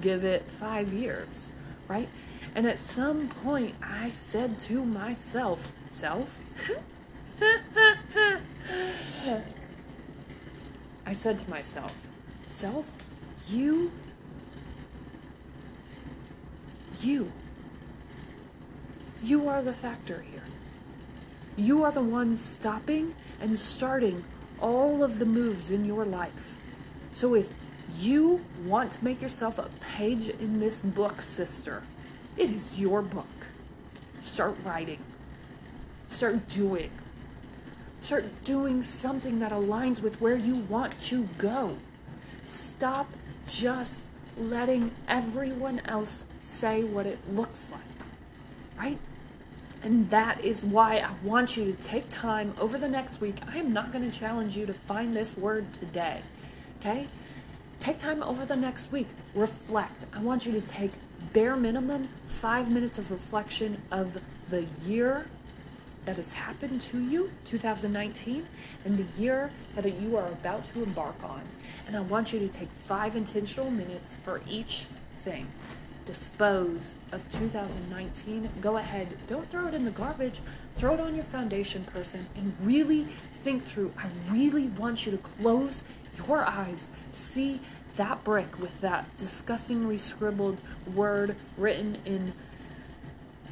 give 0.00 0.24
it 0.24 0.46
five 0.46 0.92
years, 0.92 1.50
right? 1.88 2.08
And 2.54 2.68
at 2.68 2.78
some 2.78 3.28
point, 3.28 3.74
I 3.82 4.10
said 4.10 4.60
to 4.60 4.84
myself, 4.84 5.72
Self, 5.88 6.40
I 11.06 11.12
said 11.12 11.38
to 11.38 11.50
myself, 11.50 11.94
Self, 12.48 12.90
you, 13.48 13.90
you, 17.00 17.30
you 19.22 19.48
are 19.48 19.62
the 19.62 19.72
factor 19.72 20.24
here. 20.30 20.42
You 21.56 21.84
are 21.84 21.92
the 21.92 22.02
one 22.02 22.36
stopping 22.36 23.14
and 23.40 23.58
starting 23.58 24.24
all 24.60 25.02
of 25.02 25.18
the 25.18 25.26
moves 25.26 25.70
in 25.70 25.84
your 25.84 26.04
life. 26.04 26.56
So 27.12 27.34
if 27.34 27.52
you 27.98 28.40
want 28.64 28.92
to 28.92 29.04
make 29.04 29.20
yourself 29.20 29.58
a 29.58 29.68
page 29.96 30.28
in 30.28 30.58
this 30.58 30.82
book, 30.82 31.20
sister, 31.20 31.82
it 32.36 32.50
is 32.50 32.78
your 32.78 33.02
book. 33.02 33.26
Start 34.20 34.56
writing. 34.64 34.98
Start 36.08 36.46
doing. 36.48 36.90
Start 38.04 38.26
doing 38.44 38.82
something 38.82 39.38
that 39.38 39.50
aligns 39.50 40.02
with 40.02 40.20
where 40.20 40.36
you 40.36 40.56
want 40.68 41.00
to 41.00 41.22
go. 41.38 41.74
Stop 42.44 43.10
just 43.48 44.10
letting 44.36 44.90
everyone 45.08 45.80
else 45.86 46.26
say 46.38 46.84
what 46.84 47.06
it 47.06 47.18
looks 47.32 47.72
like, 47.72 47.80
right? 48.78 48.98
And 49.82 50.10
that 50.10 50.44
is 50.44 50.62
why 50.62 50.98
I 50.98 51.12
want 51.26 51.56
you 51.56 51.64
to 51.64 51.72
take 51.82 52.06
time 52.10 52.52
over 52.58 52.76
the 52.76 52.90
next 52.90 53.22
week. 53.22 53.36
I 53.50 53.56
am 53.56 53.72
not 53.72 53.90
going 53.90 54.04
to 54.10 54.14
challenge 54.14 54.54
you 54.54 54.66
to 54.66 54.74
find 54.74 55.16
this 55.16 55.34
word 55.34 55.72
today, 55.72 56.20
okay? 56.80 57.08
Take 57.78 57.98
time 57.98 58.22
over 58.22 58.44
the 58.44 58.54
next 58.54 58.92
week. 58.92 59.08
Reflect. 59.34 60.04
I 60.12 60.20
want 60.20 60.44
you 60.44 60.52
to 60.52 60.60
take 60.60 60.92
bare 61.32 61.56
minimum 61.56 62.10
five 62.26 62.70
minutes 62.70 62.98
of 62.98 63.10
reflection 63.10 63.80
of 63.90 64.20
the 64.50 64.66
year 64.84 65.26
that 66.04 66.16
has 66.16 66.32
happened 66.32 66.80
to 66.80 67.00
you, 67.00 67.30
2019, 67.44 68.46
and 68.84 68.98
the 68.98 69.20
year 69.20 69.50
that 69.74 69.94
you 69.94 70.16
are 70.16 70.26
about 70.26 70.64
to 70.66 70.82
embark 70.82 71.16
on. 71.24 71.42
And 71.86 71.96
I 71.96 72.00
want 72.00 72.32
you 72.32 72.38
to 72.40 72.48
take 72.48 72.70
five 72.70 73.16
intentional 73.16 73.70
minutes 73.70 74.14
for 74.14 74.40
each 74.48 74.86
thing. 75.16 75.46
Dispose 76.04 76.96
of 77.12 77.26
2019. 77.30 78.50
Go 78.60 78.76
ahead, 78.76 79.08
don't 79.26 79.48
throw 79.48 79.68
it 79.68 79.74
in 79.74 79.84
the 79.84 79.90
garbage, 79.90 80.40
throw 80.76 80.94
it 80.94 81.00
on 81.00 81.14
your 81.14 81.24
foundation 81.24 81.84
person, 81.84 82.26
and 82.36 82.54
really 82.60 83.06
think 83.42 83.62
through. 83.62 83.92
I 83.98 84.08
really 84.30 84.68
want 84.68 85.06
you 85.06 85.12
to 85.12 85.18
close 85.18 85.82
your 86.26 86.44
eyes, 86.44 86.90
see 87.10 87.60
that 87.96 88.22
brick 88.24 88.58
with 88.58 88.80
that 88.80 89.16
disgustingly 89.16 89.98
scribbled 89.98 90.60
word 90.94 91.36
written 91.56 91.96
in 92.04 92.32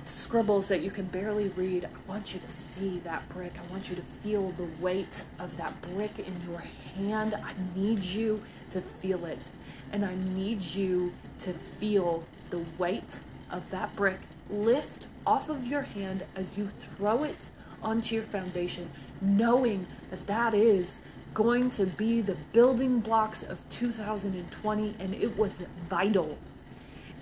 scribbles 0.05 0.69
that 0.69 0.83
you 0.83 0.91
can 0.91 1.05
barely 1.07 1.49
read. 1.51 1.85
I 1.85 2.11
want 2.11 2.35
you 2.35 2.41
to 2.41 2.49
see 2.49 2.99
that 3.01 3.29
brick. 3.29 3.53
I 3.59 3.73
want 3.73 3.89
you 3.89 3.97
to 3.97 4.03
feel 4.03 4.51
the 4.53 4.69
weight 4.81 5.25
of 5.39 5.57
that 5.57 5.81
brick 5.83 6.19
in 6.19 6.35
your 6.49 6.63
hand. 6.97 7.35
I 7.35 7.53
need 7.77 8.03
you 8.03 8.43
to 8.71 8.81
feel 8.81 9.25
it. 9.25 9.49
And 9.93 10.05
I 10.05 10.15
need 10.15 10.63
you 10.63 11.13
to 11.41 11.53
feel 11.53 12.25
the 12.51 12.65
weight 12.79 13.21
of 13.51 13.71
that 13.71 13.95
brick 13.97 14.19
lift 14.51 15.07
off 15.27 15.49
of 15.49 15.67
your 15.67 15.83
hand 15.83 16.25
as 16.37 16.59
you 16.59 16.69
throw 16.81 17.25
it 17.25 17.51
onto 17.83 18.15
your 18.15 18.25
foundation, 18.25 18.91
knowing 19.21 19.87
that 20.11 20.27
that 20.27 20.55
is 20.55 21.01
going 21.35 21.71
to 21.71 21.87
be 21.87 22.21
the 22.21 22.37
building 22.53 23.01
blocks 23.01 23.43
of 23.43 23.69
2020 23.71 24.95
and 24.99 25.15
it 25.15 25.37
was 25.39 25.63
vital 25.89 26.37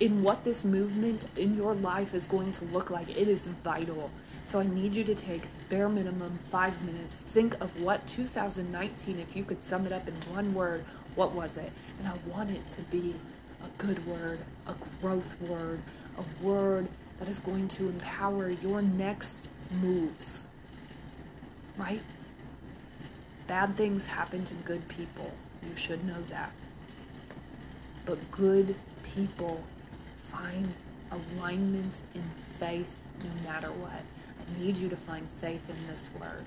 in 0.01 0.23
what 0.23 0.43
this 0.45 0.65
movement 0.65 1.27
in 1.37 1.55
your 1.55 1.75
life 1.75 2.15
is 2.15 2.27
going 2.27 2.51
to 2.53 2.65
look 2.67 2.89
like. 2.91 3.11
It 3.11 3.29
is 3.29 3.47
vital. 3.47 4.11
So 4.47 4.59
I 4.59 4.67
need 4.67 4.97
you 4.97 5.05
to 5.05 5.15
take 5.15 5.43
bare 5.69 5.91
minimum 5.91 6.39
five 6.49 6.83
minutes. 6.85 7.21
Think 7.21 7.55
of 7.61 7.79
what 7.81 8.07
2019, 8.07 9.21
if 9.21 9.37
you 9.37 9.45
could 9.45 9.61
sum 9.61 9.87
it 9.87 9.93
up 9.93 10.09
in 10.09 10.15
one 10.35 10.55
word, 10.55 10.85
what 11.15 11.33
was 11.33 11.59
it? 11.59 11.71
And 11.99 12.09
I 12.09 12.15
want 12.35 12.51
it 12.51 12.69
to 12.71 12.83
be 12.83 13.15
a 13.63 13.69
good 13.77 14.05
word, 14.07 14.39
a 14.67 14.75
growth 15.03 15.37
word, 15.43 15.81
a 16.17 16.45
word 16.45 16.89
that 17.19 17.29
is 17.29 17.39
going 17.39 17.69
to 17.69 17.89
empower 17.91 18.49
your 18.49 18.81
next 18.81 19.51
moves. 19.83 20.47
Right? 21.77 22.01
Bad 23.47 23.77
things 23.77 24.07
happen 24.07 24.45
to 24.47 24.55
good 24.55 24.87
people. 24.89 25.31
You 25.63 25.77
should 25.77 26.05
know 26.07 26.23
that. 26.31 26.53
But 28.07 28.19
good 28.31 28.75
people 29.03 29.63
find 30.31 30.75
alignment 31.11 32.03
in 32.15 32.25
faith 32.59 33.05
no 33.23 33.51
matter 33.51 33.69
what. 33.69 33.91
I 33.93 34.63
need 34.63 34.79
you 34.79 34.89
to 34.89 34.97
find 34.97 35.27
faith 35.41 35.69
in 35.69 35.87
this 35.87 36.11
word. 36.19 36.45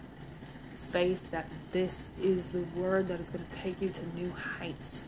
Faith 0.73 1.29
that 1.31 1.47
this 1.71 2.11
is 2.21 2.49
the 2.49 2.63
word 2.75 3.07
that 3.07 3.19
is 3.19 3.29
going 3.29 3.45
to 3.45 3.55
take 3.55 3.81
you 3.81 3.89
to 3.89 4.05
new 4.15 4.31
heights. 4.31 5.07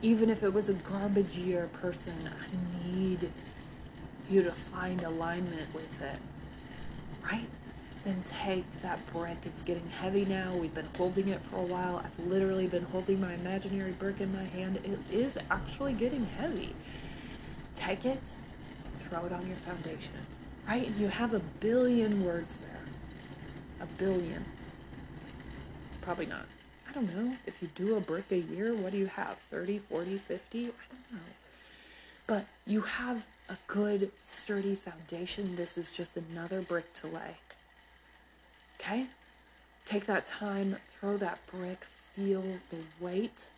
Even 0.00 0.30
if 0.30 0.42
it 0.42 0.52
was 0.52 0.68
a 0.68 0.74
garbage 0.74 1.36
year 1.36 1.68
person, 1.80 2.14
I 2.28 2.96
need 2.96 3.30
you 4.30 4.42
to 4.42 4.52
find 4.52 5.02
alignment 5.02 5.72
with 5.74 6.02
it. 6.02 6.18
Right? 7.22 7.46
Then 8.04 8.20
take 8.26 8.64
that 8.82 8.98
brick. 9.12 9.36
It's 9.44 9.62
getting 9.62 9.88
heavy 10.00 10.24
now. 10.24 10.56
We've 10.56 10.74
been 10.74 10.88
holding 10.96 11.28
it 11.28 11.40
for 11.40 11.58
a 11.58 11.62
while. 11.62 12.02
I've 12.04 12.26
literally 12.26 12.66
been 12.66 12.84
holding 12.84 13.20
my 13.20 13.34
imaginary 13.34 13.92
brick 13.92 14.20
in 14.20 14.32
my 14.32 14.44
hand. 14.44 14.80
It 14.82 14.98
is 15.14 15.38
actually 15.50 15.92
getting 15.92 16.26
heavy 16.26 16.74
take 17.82 18.04
it, 18.04 18.20
throw 19.00 19.24
it 19.26 19.32
on 19.32 19.46
your 19.46 19.56
foundation, 19.56 20.12
right? 20.68 20.86
And 20.86 20.96
you 20.96 21.08
have 21.08 21.34
a 21.34 21.40
billion 21.60 22.24
words 22.24 22.58
there. 22.58 22.68
A 23.80 23.86
billion. 23.98 24.44
Probably 26.00 26.26
not. 26.26 26.46
I 26.88 26.92
don't 26.92 27.12
know. 27.14 27.36
If 27.46 27.62
you 27.62 27.68
do 27.74 27.96
a 27.96 28.00
brick 28.00 28.26
a 28.30 28.38
year, 28.38 28.74
what 28.74 28.92
do 28.92 28.98
you 28.98 29.06
have? 29.06 29.36
30, 29.50 29.78
40, 29.78 30.16
50? 30.16 30.58
I 30.58 30.62
don't 30.62 30.72
know. 31.12 31.26
But 32.26 32.44
you 32.66 32.82
have 32.82 33.22
a 33.48 33.56
good, 33.66 34.10
sturdy 34.22 34.76
foundation. 34.76 35.56
This 35.56 35.76
is 35.76 35.92
just 35.92 36.16
another 36.16 36.60
brick 36.62 36.92
to 36.94 37.08
lay. 37.08 37.36
Okay? 38.78 39.06
Take 39.84 40.06
that 40.06 40.26
time, 40.26 40.76
throw 41.00 41.16
that 41.16 41.38
brick, 41.50 41.84
feel 41.84 42.44
the 42.70 42.78
weight 43.00 43.50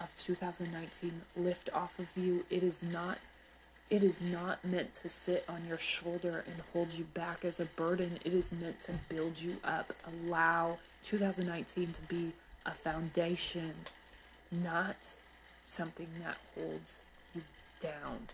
of 0.00 0.14
2019 0.16 1.22
lift 1.36 1.70
off 1.72 1.98
of 1.98 2.08
you. 2.16 2.44
It 2.50 2.62
is 2.62 2.82
not 2.82 3.18
it 3.90 4.04
is 4.04 4.22
not 4.22 4.64
meant 4.64 4.94
to 4.94 5.08
sit 5.08 5.44
on 5.48 5.66
your 5.66 5.78
shoulder 5.78 6.44
and 6.46 6.62
hold 6.72 6.94
you 6.94 7.04
back 7.12 7.44
as 7.44 7.58
a 7.58 7.64
burden. 7.64 8.20
It 8.24 8.32
is 8.32 8.52
meant 8.52 8.80
to 8.82 8.92
build 9.08 9.40
you 9.42 9.56
up. 9.64 9.92
Allow 10.24 10.78
2019 11.02 11.92
to 11.92 12.00
be 12.02 12.30
a 12.64 12.70
foundation, 12.70 13.74
not 14.52 14.96
something 15.64 16.06
that 16.22 16.36
holds 16.54 17.02
you 17.34 17.42
down. 17.80 18.28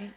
Right? 0.00 0.12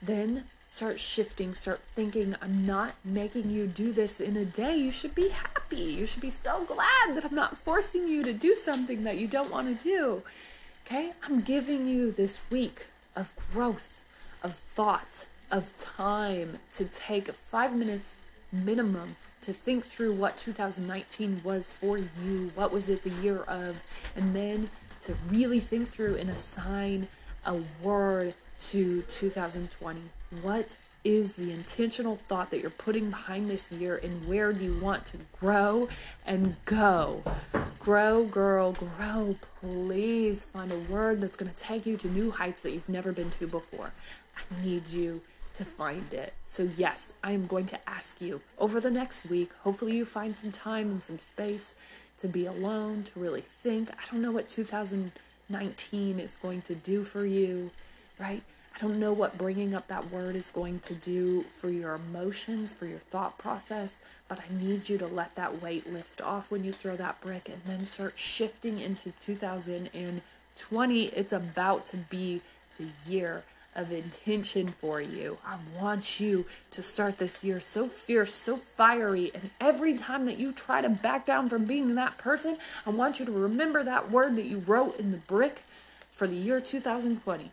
Then 0.00 0.44
start 0.64 0.98
shifting, 0.98 1.52
start 1.52 1.80
thinking, 1.94 2.36
I'm 2.40 2.66
not 2.66 2.94
making 3.04 3.50
you 3.50 3.66
do 3.66 3.92
this 3.92 4.18
in 4.20 4.36
a 4.38 4.46
day. 4.46 4.76
You 4.76 4.90
should 4.90 5.14
be 5.14 5.28
happy. 5.28 5.76
You 5.76 6.06
should 6.06 6.22
be 6.22 6.30
so 6.30 6.64
glad 6.64 7.14
that 7.14 7.24
I'm 7.24 7.34
not 7.34 7.58
forcing 7.58 8.08
you 8.08 8.22
to 8.22 8.32
do 8.32 8.54
something 8.54 9.04
that 9.04 9.18
you 9.18 9.26
don't 9.26 9.50
want 9.50 9.78
to 9.78 9.84
do. 9.84 10.22
Okay? 10.86 11.10
I'm 11.24 11.40
giving 11.40 11.84
you 11.86 12.12
this 12.12 12.38
week 12.48 12.86
of 13.16 13.34
growth, 13.52 14.04
of 14.44 14.54
thought, 14.54 15.26
of 15.50 15.76
time 15.78 16.60
to 16.72 16.84
take 16.84 17.28
five 17.32 17.74
minutes 17.74 18.14
minimum 18.52 19.16
to 19.40 19.52
think 19.52 19.84
through 19.84 20.12
what 20.12 20.36
2019 20.36 21.40
was 21.42 21.72
for 21.72 21.98
you. 21.98 22.52
What 22.54 22.72
was 22.72 22.88
it 22.88 23.02
the 23.02 23.10
year 23.10 23.40
of? 23.48 23.76
And 24.14 24.34
then 24.34 24.70
to 25.00 25.16
really 25.28 25.58
think 25.58 25.88
through 25.88 26.16
and 26.16 26.30
assign 26.30 27.08
a 27.44 27.60
word 27.82 28.34
to 28.60 29.02
2020. 29.02 30.00
What 30.42 30.76
is 31.06 31.36
the 31.36 31.52
intentional 31.52 32.16
thought 32.16 32.50
that 32.50 32.60
you're 32.60 32.68
putting 32.68 33.10
behind 33.10 33.48
this 33.48 33.70
year 33.70 34.00
and 34.02 34.26
where 34.26 34.52
do 34.52 34.64
you 34.64 34.76
want 34.80 35.06
to 35.06 35.16
grow 35.38 35.88
and 36.26 36.56
go? 36.64 37.22
Grow, 37.78 38.24
girl, 38.24 38.72
grow. 38.72 39.36
Please 39.60 40.46
find 40.46 40.72
a 40.72 40.78
word 40.92 41.20
that's 41.20 41.36
going 41.36 41.50
to 41.50 41.56
take 41.56 41.86
you 41.86 41.96
to 41.96 42.08
new 42.08 42.32
heights 42.32 42.64
that 42.64 42.72
you've 42.72 42.88
never 42.88 43.12
been 43.12 43.30
to 43.30 43.46
before. 43.46 43.92
I 44.36 44.64
need 44.64 44.88
you 44.88 45.20
to 45.54 45.64
find 45.64 46.12
it. 46.12 46.34
So, 46.44 46.68
yes, 46.76 47.12
I 47.22 47.30
am 47.30 47.46
going 47.46 47.66
to 47.66 47.78
ask 47.88 48.20
you 48.20 48.40
over 48.58 48.80
the 48.80 48.90
next 48.90 49.26
week. 49.26 49.52
Hopefully, 49.62 49.96
you 49.96 50.04
find 50.04 50.36
some 50.36 50.50
time 50.50 50.90
and 50.90 51.00
some 51.00 51.20
space 51.20 51.76
to 52.18 52.26
be 52.26 52.46
alone, 52.46 53.04
to 53.04 53.20
really 53.20 53.42
think. 53.42 53.90
I 53.90 54.10
don't 54.10 54.22
know 54.22 54.32
what 54.32 54.48
2019 54.48 56.18
is 56.18 56.36
going 56.36 56.62
to 56.62 56.74
do 56.74 57.04
for 57.04 57.24
you, 57.24 57.70
right? 58.18 58.42
I 58.76 58.78
don't 58.78 59.00
know 59.00 59.14
what 59.14 59.38
bringing 59.38 59.74
up 59.74 59.88
that 59.88 60.10
word 60.10 60.36
is 60.36 60.50
going 60.50 60.80
to 60.80 60.92
do 60.92 61.44
for 61.44 61.70
your 61.70 61.94
emotions, 61.94 62.74
for 62.74 62.84
your 62.84 62.98
thought 62.98 63.38
process, 63.38 63.98
but 64.28 64.38
I 64.38 64.44
need 64.62 64.86
you 64.86 64.98
to 64.98 65.06
let 65.06 65.34
that 65.36 65.62
weight 65.62 65.90
lift 65.90 66.20
off 66.20 66.50
when 66.50 66.62
you 66.62 66.74
throw 66.74 66.94
that 66.96 67.18
brick 67.22 67.48
and 67.48 67.62
then 67.66 67.86
start 67.86 68.18
shifting 68.18 68.78
into 68.78 69.12
2020. 69.12 71.04
It's 71.06 71.32
about 71.32 71.86
to 71.86 71.96
be 71.96 72.42
the 72.78 72.88
year 73.10 73.44
of 73.74 73.90
intention 73.92 74.68
for 74.68 75.00
you. 75.00 75.38
I 75.46 75.56
want 75.80 76.20
you 76.20 76.44
to 76.72 76.82
start 76.82 77.16
this 77.16 77.42
year 77.42 77.60
so 77.60 77.88
fierce, 77.88 78.34
so 78.34 78.58
fiery, 78.58 79.30
and 79.34 79.48
every 79.58 79.96
time 79.96 80.26
that 80.26 80.36
you 80.36 80.52
try 80.52 80.82
to 80.82 80.90
back 80.90 81.24
down 81.24 81.48
from 81.48 81.64
being 81.64 81.94
that 81.94 82.18
person, 82.18 82.58
I 82.84 82.90
want 82.90 83.20
you 83.20 83.24
to 83.24 83.32
remember 83.32 83.82
that 83.84 84.10
word 84.10 84.36
that 84.36 84.44
you 84.44 84.58
wrote 84.58 84.98
in 85.00 85.12
the 85.12 85.16
brick 85.16 85.62
for 86.10 86.26
the 86.26 86.36
year 86.36 86.60
2020. 86.60 87.50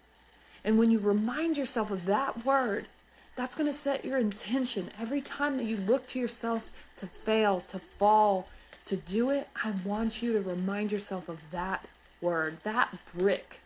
And 0.63 0.77
when 0.77 0.91
you 0.91 0.99
remind 0.99 1.57
yourself 1.57 1.91
of 1.91 2.05
that 2.05 2.45
word, 2.45 2.87
That's 3.35 3.55
going 3.55 3.67
to 3.67 3.73
set 3.77 4.05
your 4.05 4.19
intention. 4.19 4.91
Every 4.99 5.21
time 5.21 5.57
that 5.57 5.63
you 5.65 5.77
look 5.77 6.05
to 6.07 6.19
yourself 6.19 6.71
to 6.97 7.07
fail, 7.07 7.61
to 7.61 7.79
fall, 7.79 8.47
to 8.85 8.95
do 8.95 9.31
it, 9.31 9.47
I 9.63 9.73
want 9.83 10.21
you 10.21 10.33
to 10.33 10.41
remind 10.41 10.91
yourself 10.91 11.29
of 11.29 11.39
that 11.51 11.85
word. 12.21 12.57
That 12.63 12.95
brick 13.15 13.61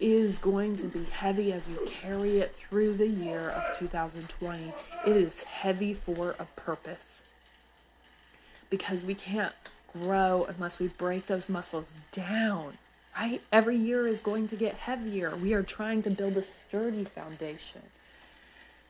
is 0.00 0.38
going 0.38 0.76
to 0.76 0.86
be 0.86 1.04
heavy 1.04 1.52
as 1.52 1.68
you 1.68 1.78
carry 1.86 2.38
it 2.38 2.52
through 2.54 2.94
the 2.94 3.06
year 3.06 3.50
of 3.50 3.78
2020. 3.78 4.72
It 5.06 5.16
is 5.16 5.42
heavy 5.42 5.92
for 5.92 6.34
a 6.38 6.46
purpose. 6.56 7.22
Because 8.70 9.04
we 9.04 9.14
can't 9.14 9.54
grow 9.92 10.46
unless 10.48 10.78
we 10.78 10.88
break 10.88 11.26
those 11.26 11.50
muscles 11.50 11.90
down, 12.12 12.78
right? 13.16 13.40
Every 13.52 13.76
year 13.76 14.06
is 14.06 14.20
going 14.20 14.48
to 14.48 14.56
get 14.56 14.74
heavier. 14.74 15.34
We 15.36 15.54
are 15.54 15.62
trying 15.62 16.02
to 16.02 16.10
build 16.10 16.36
a 16.36 16.42
sturdy 16.42 17.04
foundation. 17.04 17.82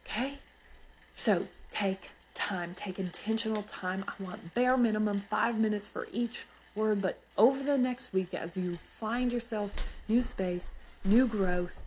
Okay? 0.07 0.35
So 1.15 1.47
take 1.71 2.11
time, 2.35 2.75
take 2.75 2.99
intentional 2.99 3.63
time. 3.63 4.05
I 4.09 4.23
want 4.23 4.55
bare 4.55 4.77
minimum 4.77 5.21
five 5.21 5.59
minutes 5.59 5.89
for 5.89 6.09
each 6.13 6.47
word, 6.75 7.01
but 7.01 7.19
over 7.39 7.63
the 7.63 7.79
next 7.79 8.13
week, 8.13 8.35
as 8.35 8.57
you 8.57 8.77
find 8.77 9.33
yourself 9.33 9.75
new 10.09 10.23
space, 10.23 10.75
new 11.05 11.27
growth, 11.27 11.83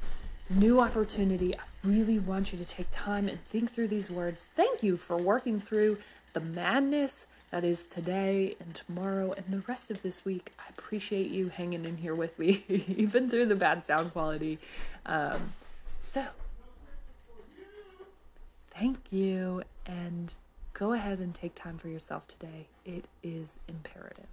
new 0.49 0.79
opportunity, 0.79 1.55
I 1.55 1.61
really 1.83 2.19
want 2.19 2.53
you 2.53 2.59
to 2.59 2.65
take 2.65 2.87
time 2.91 3.27
and 3.27 3.43
think 3.45 3.71
through 3.71 3.89
these 3.89 4.09
words. 4.09 4.47
Thank 4.55 4.83
you 4.83 4.95
for 4.97 5.17
working 5.17 5.59
through 5.59 5.97
the 6.37 6.45
madness 6.45 7.25
that 7.49 7.63
is 7.63 7.87
today 7.87 8.55
and 8.59 8.75
tomorrow 8.75 9.33
and 9.35 9.45
the 9.49 9.65
rest 9.67 9.89
of 9.89 10.03
this 10.03 10.23
week. 10.23 10.53
I 10.59 10.69
appreciate 10.69 11.31
you 11.31 11.49
hanging 11.49 11.83
in 11.83 11.97
here 11.97 12.13
with 12.13 12.37
me, 12.37 12.63
even 12.69 13.27
through 13.27 13.47
the 13.47 13.55
bad 13.55 13.83
sound 13.83 14.13
quality. 14.13 14.59
Um, 15.07 15.53
so, 15.99 16.23
thank 18.69 19.11
you 19.11 19.63
and 19.87 20.35
go 20.73 20.93
ahead 20.93 21.17
and 21.17 21.33
take 21.33 21.55
time 21.55 21.79
for 21.79 21.87
yourself 21.87 22.27
today. 22.27 22.67
It 22.85 23.05
is 23.23 23.57
imperative. 23.67 24.27